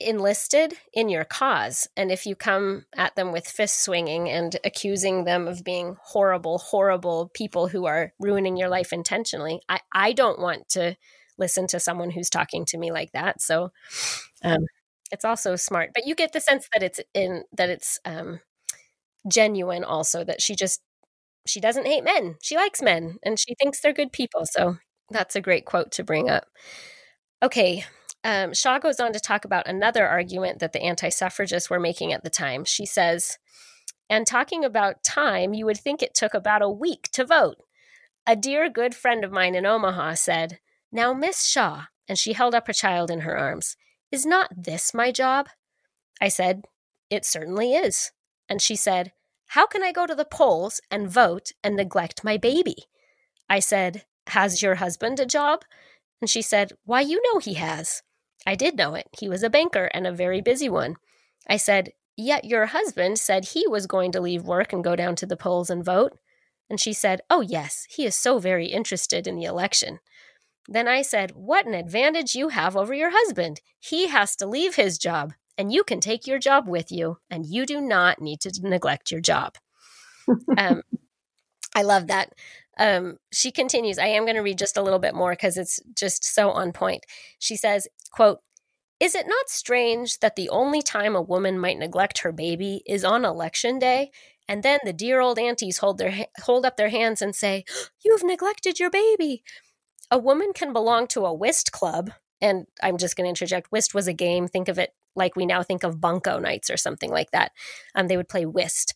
enlisted 0.00 0.74
in 0.92 1.08
your 1.08 1.24
cause. 1.24 1.88
And 1.96 2.12
if 2.12 2.24
you 2.24 2.36
come 2.36 2.84
at 2.96 3.16
them 3.16 3.32
with 3.32 3.48
fist 3.48 3.82
swinging 3.82 4.28
and 4.28 4.56
accusing 4.64 5.24
them 5.24 5.48
of 5.48 5.64
being 5.64 5.96
horrible 6.00 6.58
horrible 6.58 7.30
people 7.34 7.66
who 7.66 7.84
are 7.86 8.12
ruining 8.20 8.56
your 8.56 8.68
life 8.68 8.92
intentionally 8.92 9.60
i 9.68 9.80
i 9.92 10.12
don't 10.12 10.38
want 10.38 10.68
to 10.68 10.96
listen 11.38 11.66
to 11.68 11.80
someone 11.80 12.10
who's 12.10 12.28
talking 12.28 12.64
to 12.66 12.78
me 12.78 12.92
like 12.92 13.12
that. 13.12 13.40
So 13.40 13.70
um 14.44 14.66
it's 15.10 15.24
also 15.24 15.56
smart. 15.56 15.90
But 15.94 16.06
you 16.06 16.14
get 16.14 16.32
the 16.32 16.40
sense 16.40 16.68
that 16.72 16.82
it's 16.82 17.00
in 17.14 17.44
that 17.56 17.70
it's 17.70 17.98
um 18.04 18.40
genuine 19.30 19.84
also 19.84 20.24
that 20.24 20.42
she 20.42 20.54
just 20.54 20.82
she 21.46 21.60
doesn't 21.60 21.86
hate 21.86 22.04
men. 22.04 22.36
She 22.42 22.56
likes 22.56 22.82
men 22.82 23.18
and 23.22 23.38
she 23.38 23.54
thinks 23.54 23.80
they're 23.80 23.92
good 23.92 24.12
people. 24.12 24.42
So 24.44 24.76
that's 25.10 25.36
a 25.36 25.40
great 25.40 25.64
quote 25.64 25.92
to 25.92 26.04
bring 26.04 26.28
up. 26.28 26.46
Okay, 27.42 27.84
um, 28.24 28.52
Shaw 28.52 28.78
goes 28.78 29.00
on 29.00 29.12
to 29.12 29.20
talk 29.20 29.44
about 29.44 29.68
another 29.68 30.06
argument 30.06 30.58
that 30.58 30.72
the 30.72 30.82
anti 30.82 31.08
suffragists 31.08 31.70
were 31.70 31.80
making 31.80 32.12
at 32.12 32.24
the 32.24 32.30
time. 32.30 32.64
She 32.64 32.84
says, 32.84 33.38
and 34.10 34.26
talking 34.26 34.64
about 34.64 35.04
time, 35.04 35.52
you 35.52 35.66
would 35.66 35.78
think 35.78 36.02
it 36.02 36.14
took 36.14 36.34
about 36.34 36.62
a 36.62 36.70
week 36.70 37.08
to 37.12 37.24
vote. 37.24 37.56
A 38.26 38.36
dear 38.36 38.70
good 38.70 38.94
friend 38.94 39.24
of 39.24 39.32
mine 39.32 39.54
in 39.54 39.66
Omaha 39.66 40.14
said, 40.14 40.60
Now, 40.90 41.12
Miss 41.12 41.46
Shaw, 41.46 41.84
and 42.08 42.18
she 42.18 42.32
held 42.32 42.54
up 42.54 42.66
her 42.66 42.72
child 42.72 43.10
in 43.10 43.20
her 43.20 43.36
arms, 43.36 43.76
is 44.10 44.24
not 44.24 44.50
this 44.56 44.94
my 44.94 45.12
job? 45.12 45.48
I 46.20 46.28
said, 46.28 46.64
It 47.10 47.24
certainly 47.24 47.74
is. 47.74 48.12
And 48.48 48.62
she 48.62 48.76
said, 48.76 49.12
How 49.52 49.66
can 49.66 49.82
I 49.82 49.92
go 49.92 50.06
to 50.06 50.14
the 50.14 50.24
polls 50.24 50.80
and 50.90 51.10
vote 51.10 51.52
and 51.64 51.74
neglect 51.74 52.22
my 52.22 52.36
baby? 52.36 52.76
I 53.48 53.60
said, 53.60 54.04
Has 54.28 54.62
your 54.62 54.76
husband 54.76 55.18
a 55.20 55.26
job? 55.26 55.64
And 56.20 56.28
she 56.28 56.42
said, 56.42 56.72
Why, 56.84 57.00
you 57.00 57.22
know 57.22 57.38
he 57.38 57.54
has. 57.54 58.02
I 58.46 58.54
did 58.54 58.76
know 58.76 58.94
it. 58.94 59.06
He 59.18 59.28
was 59.28 59.42
a 59.42 59.50
banker 59.50 59.86
and 59.94 60.06
a 60.06 60.12
very 60.12 60.40
busy 60.40 60.68
one. 60.68 60.96
I 61.48 61.56
said, 61.56 61.92
Yet 62.16 62.44
your 62.44 62.66
husband 62.66 63.18
said 63.18 63.46
he 63.46 63.66
was 63.66 63.86
going 63.86 64.12
to 64.12 64.20
leave 64.20 64.44
work 64.44 64.72
and 64.72 64.84
go 64.84 64.96
down 64.96 65.16
to 65.16 65.26
the 65.26 65.36
polls 65.36 65.70
and 65.70 65.84
vote. 65.84 66.18
And 66.68 66.78
she 66.78 66.92
said, 66.92 67.22
Oh, 67.30 67.40
yes, 67.40 67.86
he 67.88 68.04
is 68.04 68.14
so 68.14 68.38
very 68.38 68.66
interested 68.66 69.26
in 69.26 69.36
the 69.36 69.44
election. 69.44 70.00
Then 70.68 70.86
I 70.86 71.00
said, 71.00 71.32
What 71.34 71.66
an 71.66 71.74
advantage 71.74 72.34
you 72.34 72.48
have 72.48 72.76
over 72.76 72.92
your 72.92 73.10
husband. 73.12 73.62
He 73.80 74.08
has 74.08 74.36
to 74.36 74.46
leave 74.46 74.74
his 74.74 74.98
job, 74.98 75.32
and 75.58 75.72
you 75.72 75.82
can 75.82 76.00
take 76.00 76.26
your 76.26 76.38
job 76.38 76.68
with 76.68 76.92
you, 76.92 77.18
and 77.28 77.44
you 77.44 77.66
do 77.66 77.80
not 77.80 78.22
need 78.22 78.40
to 78.42 78.52
neglect 78.62 79.10
your 79.10 79.20
job. 79.20 79.56
um, 80.56 80.82
I 81.74 81.82
love 81.82 82.06
that. 82.06 82.32
Um, 82.78 83.18
she 83.32 83.50
continues, 83.50 83.98
I 83.98 84.06
am 84.06 84.24
going 84.24 84.36
to 84.36 84.42
read 84.42 84.58
just 84.58 84.76
a 84.76 84.82
little 84.82 85.00
bit 85.00 85.14
more 85.14 85.32
because 85.32 85.56
it's 85.56 85.80
just 85.94 86.24
so 86.24 86.50
on 86.50 86.72
point. 86.72 87.04
She 87.40 87.56
says, 87.56 87.88
quote, 88.12 88.38
is 89.00 89.14
it 89.14 89.26
not 89.26 89.48
strange 89.48 90.20
that 90.20 90.36
the 90.36 90.48
only 90.48 90.80
time 90.80 91.14
a 91.14 91.22
woman 91.22 91.58
might 91.58 91.78
neglect 91.78 92.20
her 92.20 92.32
baby 92.32 92.82
is 92.86 93.04
on 93.04 93.24
election 93.24 93.78
day, 93.78 94.10
and 94.48 94.62
then 94.62 94.78
the 94.84 94.92
dear 94.92 95.20
old 95.20 95.38
aunties 95.38 95.78
hold 95.78 95.98
their 95.98 96.26
hold 96.42 96.64
up 96.64 96.76
their 96.76 96.88
hands 96.88 97.22
and 97.22 97.34
say, 97.34 97.64
"You've 98.04 98.24
neglected 98.24 98.80
your 98.80 98.90
baby." 98.90 99.42
A 100.10 100.18
woman 100.18 100.52
can 100.54 100.72
belong 100.72 101.06
to 101.08 101.26
a 101.26 101.34
whist 101.34 101.70
club, 101.70 102.10
and 102.40 102.66
I'm 102.82 102.96
just 102.96 103.14
going 103.14 103.26
to 103.26 103.28
interject. 103.28 103.70
Whist 103.70 103.94
was 103.94 104.08
a 104.08 104.12
game. 104.12 104.48
Think 104.48 104.68
of 104.68 104.78
it 104.78 104.94
like 105.18 105.36
we 105.36 105.44
now 105.44 105.62
think 105.62 105.82
of 105.82 106.00
bunco 106.00 106.38
nights 106.38 106.70
or 106.70 106.76
something 106.76 107.10
like 107.10 107.30
that. 107.32 107.52
Um, 107.94 108.08
they 108.08 108.16
would 108.16 108.28
play 108.28 108.46
whist. 108.46 108.94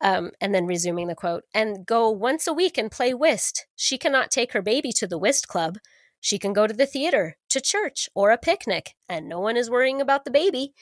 Um, 0.00 0.32
and 0.40 0.52
then 0.52 0.66
resuming 0.66 1.06
the 1.06 1.14
quote, 1.14 1.44
and 1.54 1.86
go 1.86 2.10
once 2.10 2.48
a 2.48 2.52
week 2.52 2.76
and 2.76 2.90
play 2.90 3.14
whist. 3.14 3.66
She 3.76 3.98
cannot 3.98 4.32
take 4.32 4.52
her 4.52 4.62
baby 4.62 4.90
to 4.94 5.06
the 5.06 5.18
whist 5.18 5.46
club. 5.46 5.78
She 6.20 6.38
can 6.38 6.52
go 6.52 6.66
to 6.66 6.74
the 6.74 6.86
theater, 6.86 7.36
to 7.50 7.60
church, 7.60 8.08
or 8.14 8.32
a 8.32 8.38
picnic, 8.38 8.94
and 9.08 9.28
no 9.28 9.38
one 9.38 9.56
is 9.56 9.70
worrying 9.70 10.00
about 10.00 10.24
the 10.24 10.30
baby. 10.32 10.72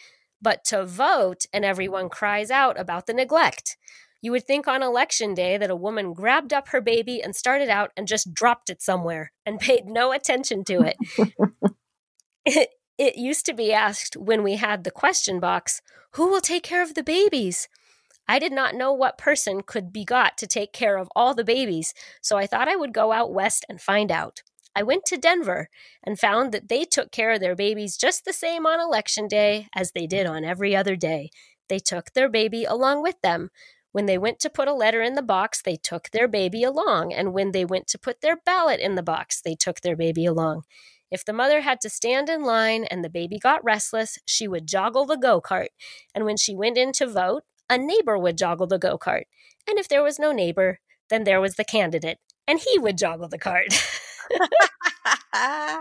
But 0.41 0.65
to 0.67 0.87
vote, 0.87 1.45
and 1.53 1.67
everyone 1.67 2.09
cries 2.09 2.51
out 2.51 2.81
about 2.81 3.07
the 3.07 3.13
neglect. 3.13 3.77
You 4.23 4.33
would 4.33 4.47
think 4.47 4.67
on 4.67 4.83
election 4.83 5.35
day 5.35 5.59
that 5.59 5.71
a 5.71 5.77
woman 5.77 6.15
grabbed 6.15 6.55
up 6.55 6.69
her 6.69 6.81
baby 6.81 7.23
and 7.23 7.37
started 7.37 7.69
out 7.69 7.91
and 7.99 8.09
just 8.09 8.33
dropped 8.33 8.71
it 8.71 8.83
somewhere 8.83 9.33
and 9.45 9.61
paid 9.61 9.87
no 9.87 10.13
attention 10.13 10.65
to 10.65 10.81
it. 10.81 10.97
it, 13.01 13.17
used 13.17 13.47
to 13.47 13.55
be 13.55 13.73
asked 13.73 14.17
when 14.17 14.43
we 14.43 14.57
had 14.57 14.85
the 14.85 14.91
question 14.91 15.41
box 15.41 15.81
who 16.13 16.29
will 16.29 16.41
take 16.41 16.63
care 16.63 16.83
of 16.83 16.95
the 16.95 17.03
babies? 17.03 17.69
I 18.29 18.39
did 18.39 18.53
not 18.53 18.75
know 18.75 18.93
what 18.93 19.19
person 19.19 19.63
could 19.63 19.93
be 19.93 20.05
got 20.05 20.37
to 20.39 20.47
take 20.47 20.73
care 20.73 20.99
of 20.99 21.09
all 21.17 21.35
the 21.35 21.43
babies, 21.43 21.95
so 22.21 22.37
I 22.37 22.47
thought 22.47 22.69
I 22.69 22.77
would 22.77 22.93
go 22.93 23.11
out 23.11 23.33
west 23.33 23.65
and 23.69 23.81
find 23.81 24.13
out. 24.13 24.43
I 24.77 24.83
went 24.85 25.05
to 25.07 25.17
Denver 25.17 25.69
and 26.05 26.19
found 26.19 26.53
that 26.53 26.69
they 26.69 26.85
took 26.85 27.11
care 27.11 27.33
of 27.33 27.41
their 27.41 27.57
babies 27.57 27.97
just 27.97 28.25
the 28.25 28.33
same 28.33 28.67
on 28.67 28.79
election 28.79 29.27
day 29.27 29.67
as 29.75 29.93
they 29.93 30.07
did 30.07 30.27
on 30.27 30.45
every 30.45 30.77
other 30.77 30.95
day. 30.95 31.31
They 31.69 31.79
took 31.79 32.13
their 32.13 32.29
baby 32.29 32.65
along 32.65 33.03
with 33.03 33.21
them. 33.21 33.51
When 33.93 34.07
they 34.07 34.19
went 34.19 34.39
to 34.41 34.51
put 34.51 34.69
a 34.69 34.75
letter 34.75 35.03
in 35.03 35.15
the 35.15 35.23
box, 35.23 35.61
they 35.61 35.77
took 35.77 36.11
their 36.11 36.29
baby 36.29 36.63
along. 36.63 37.13
And 37.13 37.33
when 37.33 37.51
they 37.51 37.65
went 37.65 37.89
to 37.89 37.99
put 37.99 38.21
their 38.21 38.37
ballot 38.37 38.79
in 38.79 38.95
the 38.95 39.03
box, 39.03 39.41
they 39.41 39.57
took 39.57 39.81
their 39.81 39.97
baby 39.97 40.27
along. 40.27 40.63
If 41.11 41.25
the 41.25 41.33
mother 41.33 41.61
had 41.63 41.81
to 41.83 41.91
stand 41.91 42.29
in 42.29 42.43
line 42.43 42.85
and 42.85 43.05
the 43.05 43.11
baby 43.11 43.39
got 43.39 43.65
restless, 43.65 44.19
she 44.27 44.47
would 44.49 44.67
joggle 44.67 45.07
the 45.07 45.17
go 45.17 45.41
kart. 45.41 45.69
And 46.15 46.25
when 46.25 46.37
she 46.37 46.55
went 46.55 46.77
in 46.79 46.93
to 46.95 47.07
vote, 47.07 47.43
a 47.69 47.79
neighbor 47.79 48.19
would 48.19 48.37
joggle 48.39 48.69
the 48.69 48.79
go 48.79 48.99
kart. 48.99 49.25
And 49.69 49.79
if 49.79 49.89
there 49.89 50.03
was 50.03 50.19
no 50.19 50.33
neighbor, 50.33 50.81
then 51.09 51.25
there 51.25 51.41
was 51.41 51.57
the 51.57 51.65
candidate, 51.65 52.19
and 52.47 52.59
he 52.61 52.79
would 52.79 52.97
joggle 52.97 53.29
the 53.31 53.39
cart. 53.39 53.67
I 55.33 55.81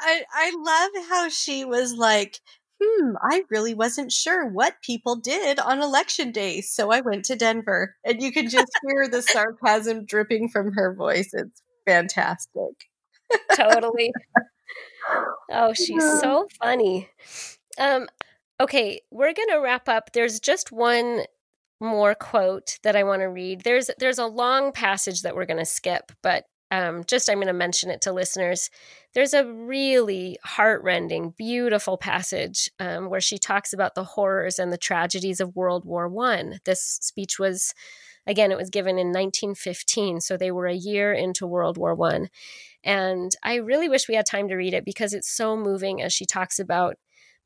I 0.00 0.52
love 0.56 1.06
how 1.08 1.28
she 1.28 1.64
was 1.64 1.94
like, 1.94 2.38
hmm, 2.82 3.12
I 3.22 3.44
really 3.50 3.74
wasn't 3.74 4.12
sure 4.12 4.46
what 4.46 4.82
people 4.82 5.16
did 5.16 5.58
on 5.58 5.82
election 5.82 6.32
day, 6.32 6.60
so 6.60 6.90
I 6.90 7.00
went 7.00 7.24
to 7.26 7.36
Denver. 7.36 7.94
And 8.04 8.22
you 8.22 8.32
can 8.32 8.48
just 8.48 8.70
hear 8.86 9.08
the 9.08 9.22
sarcasm 9.34 10.04
dripping 10.06 10.48
from 10.50 10.72
her 10.72 10.94
voice. 10.94 11.30
It's 11.32 11.62
fantastic. 11.86 12.89
Totally. 13.54 14.12
Oh, 15.50 15.72
she's 15.74 16.02
so 16.20 16.48
funny. 16.60 17.08
Um, 17.78 18.06
Okay, 18.60 19.00
we're 19.10 19.32
going 19.32 19.48
to 19.48 19.60
wrap 19.60 19.88
up. 19.88 20.12
There's 20.12 20.38
just 20.38 20.70
one 20.70 21.22
more 21.80 22.14
quote 22.14 22.78
that 22.82 22.94
I 22.94 23.04
want 23.04 23.22
to 23.22 23.26
read. 23.26 23.62
There's 23.62 23.90
there's 23.98 24.18
a 24.18 24.26
long 24.26 24.70
passage 24.72 25.22
that 25.22 25.34
we're 25.34 25.46
going 25.46 25.58
to 25.58 25.64
skip, 25.64 26.12
but 26.22 26.44
um, 26.70 27.04
just 27.06 27.30
I'm 27.30 27.38
going 27.38 27.46
to 27.46 27.54
mention 27.54 27.90
it 27.90 28.02
to 28.02 28.12
listeners. 28.12 28.68
There's 29.14 29.32
a 29.32 29.46
really 29.46 30.38
heartrending, 30.44 31.30
beautiful 31.38 31.96
passage 31.96 32.70
um, 32.78 33.08
where 33.08 33.22
she 33.22 33.38
talks 33.38 33.72
about 33.72 33.94
the 33.94 34.04
horrors 34.04 34.58
and 34.58 34.70
the 34.70 34.78
tragedies 34.78 35.40
of 35.40 35.56
World 35.56 35.86
War 35.86 36.06
One. 36.06 36.60
This 36.66 36.82
speech 37.00 37.38
was, 37.38 37.72
again, 38.26 38.52
it 38.52 38.58
was 38.58 38.70
given 38.70 38.98
in 38.98 39.08
1915, 39.08 40.20
so 40.20 40.36
they 40.36 40.50
were 40.50 40.66
a 40.66 40.74
year 40.74 41.12
into 41.12 41.46
World 41.46 41.78
War 41.78 41.94
One, 41.94 42.28
and 42.84 43.34
I 43.42 43.56
really 43.56 43.88
wish 43.88 44.08
we 44.08 44.14
had 44.14 44.26
time 44.26 44.48
to 44.48 44.56
read 44.56 44.74
it 44.74 44.84
because 44.84 45.12
it's 45.12 45.30
so 45.30 45.56
moving 45.56 46.02
as 46.02 46.12
she 46.12 46.24
talks 46.24 46.58
about 46.58 46.96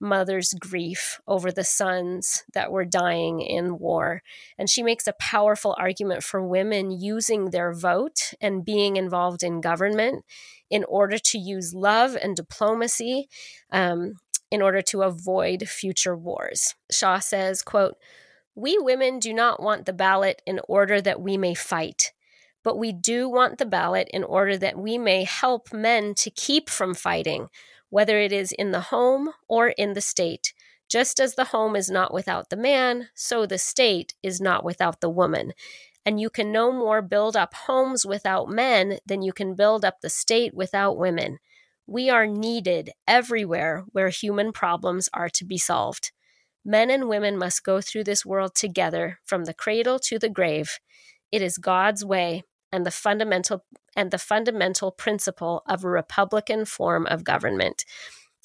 mother's 0.01 0.55
grief 0.59 1.21
over 1.27 1.51
the 1.51 1.65
sons 1.65 2.45
that 2.53 2.71
were 2.71 2.85
dying 2.85 3.41
in 3.41 3.79
war. 3.79 4.23
And 4.59 4.69
she 4.69 4.83
makes 4.83 5.07
a 5.07 5.15
powerful 5.19 5.75
argument 5.79 6.23
for 6.23 6.47
women 6.47 6.91
using 6.91 7.51
their 7.51 7.73
vote 7.73 8.33
and 8.41 8.65
being 8.65 8.97
involved 8.97 9.43
in 9.43 9.61
government 9.61 10.25
in 10.71 10.85
order 10.85 11.19
to 11.19 11.39
use 11.39 11.75
love 11.75 12.17
and 12.21 12.37
diplomacy 12.37 13.29
um, 13.71 14.15
in 14.51 14.63
order 14.63 14.83
to 14.83 15.03
avoid 15.03 15.69
future 15.69 16.17
wars. 16.17 16.75
Shaw 16.91 17.19
says, 17.19 17.63
quote, 17.63 17.97
we 18.55 18.79
women 18.79 19.19
do 19.19 19.33
not 19.33 19.63
want 19.63 19.87
the 19.87 19.93
ballot 19.93 20.43
in 20.47 20.61
order 20.69 21.01
that 21.01 21.21
we 21.21 21.37
may 21.37 21.55
fight, 21.55 22.13
but 22.63 22.79
we 22.79 22.93
do 22.93 23.29
want 23.29 23.59
the 23.59 23.67
ballot 23.67 24.09
in 24.13 24.25
order 24.25 24.57
that 24.59 24.79
we 24.79 24.99
may 24.99 25.25
help 25.25 25.73
men 25.73 26.15
to 26.15 26.31
keep 26.31 26.71
from 26.71 26.95
fighting 26.95 27.49
whether 27.95 28.19
it 28.19 28.33
is 28.33 28.51
in 28.51 28.73
the 28.73 28.81
home 28.81 29.31
or 29.47 29.69
in 29.69 29.93
the 29.93 30.01
state. 30.01 30.53
Just 30.89 31.21
as 31.21 31.37
the 31.37 31.45
home 31.45 31.77
is 31.77 31.89
not 31.89 32.13
without 32.13 32.51
the 32.51 32.57
man, 32.57 33.09
so 33.15 33.47
the 33.47 33.57
state 33.57 34.15
is 34.21 34.41
not 34.41 34.65
without 34.65 35.01
the 35.01 35.09
woman. 35.09 35.53
And 36.05 36.19
you 36.19 36.29
can 36.29 36.51
no 36.51 36.73
more 36.73 37.03
build 37.03 37.37
up 37.37 37.55
homes 37.55 38.05
without 38.05 38.49
men 38.49 38.99
than 39.07 39.23
you 39.23 39.33
can 39.33 39.55
build 39.55 39.85
up 39.85 40.01
the 40.01 40.11
state 40.11 40.55
without 40.55 40.99
women. 40.99 41.39
We 41.87 42.11
are 42.11 42.27
needed 42.27 42.91
everywhere 43.07 43.85
where 43.93 44.09
human 44.09 44.51
problems 44.51 45.09
are 45.15 45.29
to 45.31 45.45
be 45.45 45.57
solved. 45.57 46.11
Men 46.65 46.91
and 46.91 47.09
women 47.09 47.37
must 47.37 47.65
go 47.65 47.81
through 47.81 48.05
this 48.05 48.25
world 48.25 48.55
together 48.55 49.19
from 49.25 49.45
the 49.45 49.55
cradle 49.55 49.99
to 50.01 50.19
the 50.19 50.31
grave. 50.31 50.79
It 51.31 51.43
is 51.43 51.59
God's 51.59 52.05
way, 52.05 52.45
and 52.75 52.85
the 52.85 52.91
fundamental 52.91 53.65
and 53.95 54.11
the 54.11 54.19
fundamental 54.19 54.91
principle 54.91 55.63
of 55.69 55.85
a 55.85 55.89
republican 55.89 56.65
form 56.65 57.07
of 57.07 57.23
government 57.23 57.85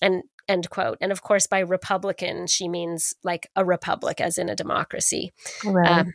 and 0.03 0.21
end 0.47 0.69
quote 0.69 0.99
and 1.01 1.11
of 1.11 1.23
course 1.23 1.47
by 1.47 1.59
republican 1.59 2.45
she 2.45 2.69
means 2.69 3.15
like 3.23 3.49
a 3.55 3.65
republic 3.65 4.21
as 4.21 4.37
in 4.37 4.47
a 4.47 4.55
democracy 4.55 5.33
right. 5.65 5.89
um, 5.89 6.13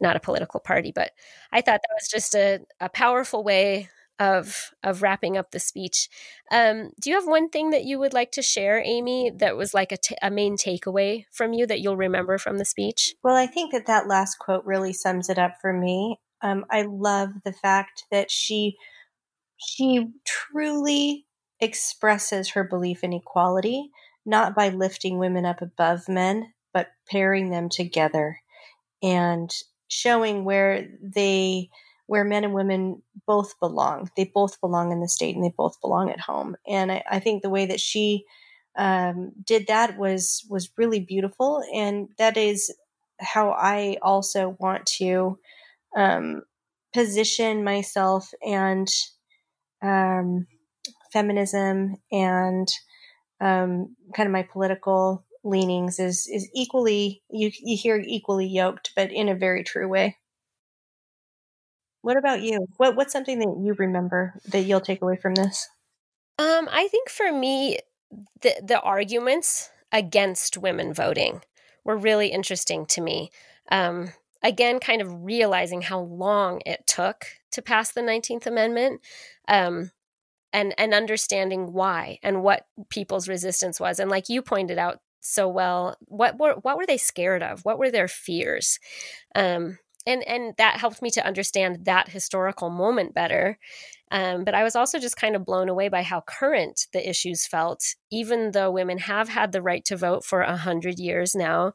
not 0.00 0.16
a 0.16 0.20
political 0.20 0.58
party 0.58 0.90
but 0.94 1.12
i 1.52 1.60
thought 1.60 1.80
that 1.82 1.94
was 1.94 2.08
just 2.08 2.34
a, 2.34 2.60
a 2.80 2.88
powerful 2.88 3.44
way 3.44 3.90
of 4.20 4.70
of 4.84 5.02
wrapping 5.02 5.36
up 5.36 5.50
the 5.50 5.58
speech. 5.58 6.08
Um, 6.52 6.90
do 7.00 7.10
you 7.10 7.16
have 7.16 7.26
one 7.26 7.48
thing 7.48 7.70
that 7.70 7.84
you 7.84 7.98
would 7.98 8.12
like 8.12 8.30
to 8.32 8.42
share 8.42 8.80
amy 8.84 9.32
that 9.34 9.56
was 9.56 9.74
like 9.74 9.90
a, 9.90 9.96
t- 9.96 10.16
a 10.22 10.30
main 10.30 10.56
takeaway 10.56 11.24
from 11.32 11.54
you 11.54 11.66
that 11.66 11.80
you'll 11.80 11.96
remember 11.96 12.38
from 12.38 12.58
the 12.58 12.64
speech? 12.64 13.14
Well 13.24 13.36
i 13.36 13.46
think 13.46 13.72
that 13.72 13.86
that 13.86 14.06
last 14.06 14.38
quote 14.38 14.64
really 14.64 14.92
sums 14.92 15.28
it 15.28 15.38
up 15.38 15.54
for 15.60 15.72
me. 15.72 16.20
Um, 16.42 16.64
I 16.70 16.82
love 16.82 17.30
the 17.44 17.52
fact 17.52 18.04
that 18.10 18.30
she 18.30 18.76
she 19.56 20.06
truly 20.24 21.26
expresses 21.60 22.50
her 22.50 22.64
belief 22.64 23.04
in 23.04 23.12
equality, 23.12 23.90
not 24.24 24.54
by 24.54 24.70
lifting 24.70 25.18
women 25.18 25.44
up 25.44 25.60
above 25.60 26.08
men, 26.08 26.52
but 26.72 26.88
pairing 27.10 27.50
them 27.50 27.68
together 27.68 28.38
and 29.02 29.50
showing 29.88 30.44
where 30.44 30.88
they 31.02 31.68
where 32.10 32.24
men 32.24 32.42
and 32.42 32.52
women 32.52 33.00
both 33.24 33.56
belong. 33.60 34.10
They 34.16 34.24
both 34.24 34.60
belong 34.60 34.90
in 34.90 35.00
the 35.00 35.08
state 35.08 35.36
and 35.36 35.44
they 35.44 35.54
both 35.56 35.80
belong 35.80 36.10
at 36.10 36.18
home. 36.18 36.56
And 36.66 36.90
I, 36.90 37.04
I 37.08 37.20
think 37.20 37.40
the 37.40 37.50
way 37.50 37.66
that 37.66 37.78
she 37.78 38.24
um, 38.76 39.30
did 39.46 39.68
that 39.68 39.96
was 39.96 40.44
was 40.50 40.72
really 40.76 40.98
beautiful, 40.98 41.62
and 41.72 42.08
that 42.18 42.36
is 42.36 42.74
how 43.20 43.50
I 43.50 43.98
also 44.02 44.56
want 44.58 44.86
to 44.98 45.38
um, 45.96 46.42
position 46.92 47.62
myself 47.62 48.32
and 48.44 48.88
um, 49.80 50.48
feminism 51.12 51.94
and 52.10 52.68
um, 53.40 53.94
kind 54.16 54.26
of 54.26 54.32
my 54.32 54.42
political 54.42 55.24
leanings 55.44 56.00
is 56.00 56.26
is 56.26 56.50
equally 56.56 57.22
you 57.30 57.52
you 57.62 57.76
hear 57.76 58.02
equally 58.04 58.48
yoked, 58.48 58.90
but 58.96 59.12
in 59.12 59.28
a 59.28 59.36
very 59.36 59.62
true 59.62 59.86
way. 59.86 60.16
What 62.02 62.16
about 62.16 62.42
you? 62.42 62.66
What 62.76 62.96
what's 62.96 63.12
something 63.12 63.38
that 63.38 63.60
you 63.62 63.74
remember 63.74 64.34
that 64.48 64.62
you'll 64.62 64.80
take 64.80 65.02
away 65.02 65.16
from 65.16 65.34
this? 65.34 65.68
Um, 66.38 66.68
I 66.70 66.88
think 66.88 67.08
for 67.10 67.32
me, 67.32 67.78
the 68.40 68.54
the 68.62 68.80
arguments 68.80 69.70
against 69.92 70.56
women 70.56 70.94
voting 70.94 71.42
were 71.84 71.96
really 71.96 72.28
interesting 72.28 72.86
to 72.86 73.00
me. 73.00 73.30
Um, 73.70 74.12
again, 74.42 74.78
kind 74.80 75.02
of 75.02 75.24
realizing 75.24 75.82
how 75.82 76.00
long 76.00 76.62
it 76.64 76.86
took 76.86 77.26
to 77.52 77.62
pass 77.62 77.92
the 77.92 78.02
Nineteenth 78.02 78.46
Amendment. 78.46 79.00
Um, 79.48 79.90
and 80.52 80.74
and 80.78 80.94
understanding 80.94 81.72
why 81.72 82.18
and 82.22 82.42
what 82.42 82.66
people's 82.88 83.28
resistance 83.28 83.78
was 83.78 83.98
and 84.00 84.10
like 84.10 84.28
you 84.28 84.42
pointed 84.42 84.78
out 84.78 85.00
so 85.20 85.48
well 85.48 85.96
what 86.06 86.38
were 86.38 86.54
what 86.62 86.76
were 86.76 86.86
they 86.86 86.96
scared 86.96 87.42
of 87.42 87.64
what 87.64 87.78
were 87.78 87.90
their 87.90 88.08
fears 88.08 88.78
um 89.34 89.78
and 90.10 90.26
and 90.28 90.54
that 90.58 90.76
helped 90.78 91.02
me 91.02 91.10
to 91.10 91.26
understand 91.26 91.84
that 91.86 92.08
historical 92.10 92.70
moment 92.70 93.14
better. 93.14 93.58
Um, 94.12 94.44
but 94.44 94.54
i 94.54 94.64
was 94.64 94.74
also 94.76 94.98
just 94.98 95.16
kind 95.16 95.36
of 95.36 95.44
blown 95.44 95.68
away 95.68 95.88
by 95.88 96.02
how 96.02 96.20
current 96.22 96.88
the 96.92 97.08
issues 97.08 97.46
felt 97.46 97.94
even 98.10 98.52
though 98.52 98.70
women 98.70 98.98
have 98.98 99.28
had 99.28 99.52
the 99.52 99.62
right 99.62 99.84
to 99.86 99.96
vote 99.96 100.24
for 100.24 100.42
a 100.42 100.56
hundred 100.56 100.98
years 100.98 101.34
now. 101.34 101.72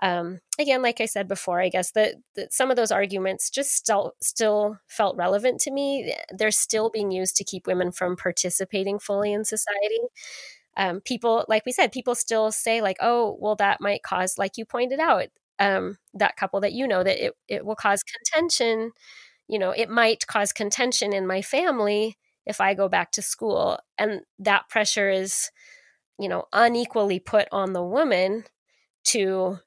Um, 0.00 0.40
again 0.60 0.80
like 0.82 1.00
i 1.00 1.06
said 1.06 1.26
before 1.28 1.60
i 1.60 1.68
guess 1.68 1.90
that, 1.92 2.14
that 2.36 2.52
some 2.52 2.70
of 2.70 2.76
those 2.76 2.92
arguments 2.92 3.50
just 3.50 3.72
still 3.74 4.14
still 4.22 4.78
felt 4.88 5.16
relevant 5.16 5.60
to 5.62 5.72
me. 5.72 6.14
They're 6.36 6.52
still 6.52 6.90
being 6.90 7.10
used 7.12 7.36
to 7.36 7.44
keep 7.44 7.66
women 7.66 7.90
from 7.92 8.16
participating 8.16 8.98
fully 9.00 9.32
in 9.32 9.44
society. 9.44 10.00
Um, 10.76 11.00
people, 11.00 11.44
like 11.48 11.66
we 11.66 11.72
said, 11.72 11.92
people 11.92 12.14
still 12.14 12.52
say 12.52 12.80
like, 12.80 12.98
oh, 13.00 13.36
well, 13.40 13.56
that 13.56 13.80
might 13.80 14.02
cause, 14.02 14.38
like 14.38 14.56
you 14.56 14.64
pointed 14.64 15.00
out, 15.00 15.26
um, 15.60 15.98
that 16.14 16.36
couple 16.36 16.60
that 16.60 16.72
you 16.72 16.86
know 16.88 17.02
that 17.04 17.24
it 17.24 17.34
it 17.48 17.64
will 17.66 17.76
cause 17.76 18.02
contention. 18.02 18.92
You 19.48 19.58
know, 19.58 19.72
it 19.72 19.90
might 19.90 20.26
cause 20.26 20.52
contention 20.52 21.12
in 21.14 21.26
my 21.26 21.42
family 21.42 22.18
if 22.46 22.60
I 22.60 22.74
go 22.74 22.88
back 22.88 23.12
to 23.12 23.22
school, 23.22 23.78
and 23.98 24.22
that 24.40 24.68
pressure 24.70 25.10
is, 25.10 25.50
you 26.18 26.28
know, 26.28 26.44
unequally 26.52 27.20
put 27.20 27.48
on 27.52 27.72
the 27.72 27.82
woman 27.84 28.44
to 29.06 29.58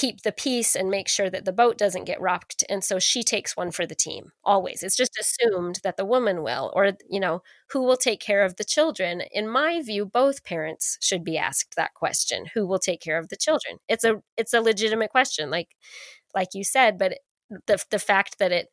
keep 0.00 0.22
the 0.22 0.32
peace 0.32 0.74
and 0.76 0.90
make 0.90 1.08
sure 1.08 1.28
that 1.30 1.44
the 1.44 1.52
boat 1.52 1.76
doesn't 1.76 2.04
get 2.10 2.20
rocked 2.20 2.64
and 2.68 2.82
so 2.84 2.98
she 2.98 3.22
takes 3.22 3.56
one 3.56 3.70
for 3.70 3.86
the 3.86 3.94
team 3.94 4.32
always. 4.44 4.82
It's 4.82 4.96
just 4.96 5.18
assumed 5.20 5.80
that 5.84 5.96
the 5.96 6.04
woman 6.14 6.42
will 6.42 6.72
or 6.74 6.92
you 7.08 7.20
know 7.20 7.42
who 7.70 7.82
will 7.82 7.96
take 7.96 8.20
care 8.20 8.42
of 8.44 8.56
the 8.56 8.64
children. 8.64 9.22
In 9.32 9.48
my 9.48 9.82
view 9.82 10.06
both 10.06 10.44
parents 10.44 10.96
should 11.00 11.24
be 11.24 11.36
asked 11.38 11.74
that 11.76 11.94
question 11.94 12.46
who 12.54 12.66
will 12.66 12.78
take 12.78 13.00
care 13.00 13.18
of 13.18 13.28
the 13.28 13.36
children? 13.36 13.78
It's 13.88 14.04
a 14.04 14.22
it's 14.36 14.54
a 14.54 14.60
legitimate 14.60 15.10
question 15.10 15.50
like 15.50 15.68
like 16.34 16.48
you 16.54 16.64
said 16.64 16.98
but 16.98 17.18
the 17.66 17.78
the 17.90 17.98
fact 17.98 18.38
that 18.38 18.52
it 18.52 18.68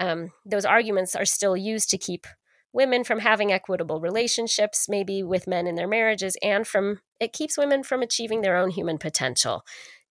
um, 0.00 0.32
those 0.46 0.64
arguments 0.64 1.14
are 1.14 1.24
still 1.26 1.56
used 1.56 1.90
to 1.90 1.98
keep 1.98 2.26
women 2.72 3.04
from 3.04 3.20
having 3.20 3.52
equitable 3.52 4.00
relationships 4.00 4.88
maybe 4.88 5.22
with 5.22 5.46
men 5.46 5.66
in 5.66 5.74
their 5.74 5.88
marriages 5.88 6.36
and 6.42 6.66
from 6.66 7.00
it 7.20 7.32
keeps 7.32 7.58
women 7.58 7.82
from 7.82 8.02
achieving 8.02 8.40
their 8.40 8.56
own 8.56 8.70
human 8.70 8.98
potential 8.98 9.62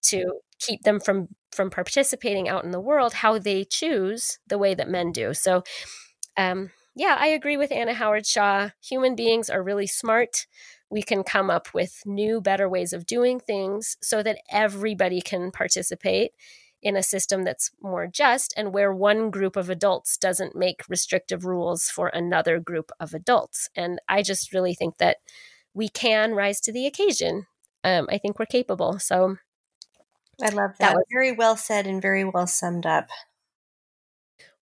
to 0.04 0.40
keep 0.60 0.84
them 0.84 1.00
from 1.00 1.30
from 1.52 1.70
participating 1.70 2.48
out 2.48 2.64
in 2.64 2.72
the 2.72 2.80
world 2.80 3.14
how 3.16 3.38
they 3.38 3.64
choose 3.66 4.40
the 4.48 4.58
way 4.58 4.74
that 4.74 4.90
men 4.90 5.12
do. 5.12 5.34
So 5.34 5.64
um, 6.38 6.72
yeah 6.96 7.16
i 7.20 7.28
agree 7.28 7.58
with 7.58 7.72
anna 7.72 7.94
howard 7.94 8.26
shaw. 8.26 8.70
Human 8.84 9.16
beings 9.16 9.50
are 9.50 9.64
really 9.64 9.88
smart. 9.88 10.48
We 10.90 11.02
can 11.04 11.24
come 11.24 11.50
up 11.50 11.74
with 11.74 12.02
new 12.06 12.42
better 12.42 12.68
ways 12.68 12.92
of 12.94 13.06
doing 13.06 13.40
things 13.40 13.98
so 14.02 14.22
that 14.24 14.40
everybody 14.52 15.22
can 15.22 15.52
participate 15.52 16.32
in 16.82 16.98
a 16.98 17.04
system 17.04 17.44
that's 17.44 17.72
more 17.82 18.08
just 18.08 18.54
and 18.58 18.74
where 18.74 18.92
one 18.94 19.30
group 19.30 19.56
of 19.56 19.70
adults 19.70 20.18
doesn't 20.18 20.56
make 20.56 20.82
restrictive 20.90 21.46
rules 21.46 21.90
for 21.90 22.08
another 22.08 22.60
group 22.60 22.92
of 23.00 23.14
adults. 23.14 23.70
And 23.76 24.00
i 24.10 24.22
just 24.22 24.54
really 24.54 24.74
think 24.74 24.98
that 24.98 25.18
we 25.74 25.88
can 25.90 26.34
rise 26.34 26.60
to 26.62 26.72
the 26.74 26.86
occasion. 26.86 27.46
Um, 27.84 28.08
i 28.12 28.18
think 28.18 28.38
we're 28.40 28.46
capable. 28.46 29.00
So 29.00 29.38
I 30.41 30.49
love 30.49 30.71
that. 30.80 30.80
that 30.80 30.95
was 30.95 31.06
very 31.12 31.32
well 31.32 31.56
said 31.56 31.88
and 31.88 32.01
very 32.01 32.23
well 32.23 32.47
summed 32.47 32.86
up. 32.86 33.10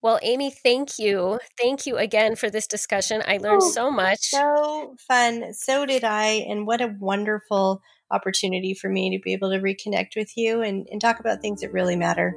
Well, 0.01 0.19
Amy, 0.23 0.49
thank 0.49 0.97
you. 0.97 1.39
Thank 1.59 1.85
you 1.85 1.97
again 1.97 2.37
for 2.37 2.49
this 2.49 2.67
discussion. 2.67 3.21
I 3.27 3.37
learned 3.37 3.63
oh, 3.63 3.71
so 3.71 3.91
much. 3.91 4.19
So 4.19 4.95
fun. 4.97 5.53
So 5.53 5.85
did 5.85 6.05
I. 6.05 6.45
And 6.49 6.65
what 6.65 6.79
a 6.79 6.95
wonderful 6.99 7.81
opportunity 8.09 8.73
for 8.73 8.89
me 8.89 9.17
to 9.17 9.21
be 9.21 9.33
able 9.33 9.51
to 9.51 9.59
reconnect 9.59 10.15
with 10.15 10.37
you 10.37 10.61
and, 10.61 10.87
and 10.89 11.01
talk 11.01 11.19
about 11.19 11.41
things 11.41 11.61
that 11.61 11.73
really 11.73 11.97
matter. 11.97 12.35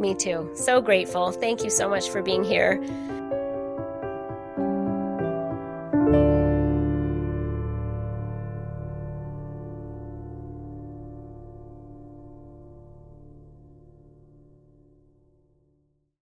Me 0.00 0.14
too. 0.14 0.50
So 0.54 0.80
grateful. 0.80 1.30
Thank 1.30 1.62
you 1.62 1.70
so 1.70 1.88
much 1.88 2.10
for 2.10 2.22
being 2.22 2.42
here. 2.42 2.82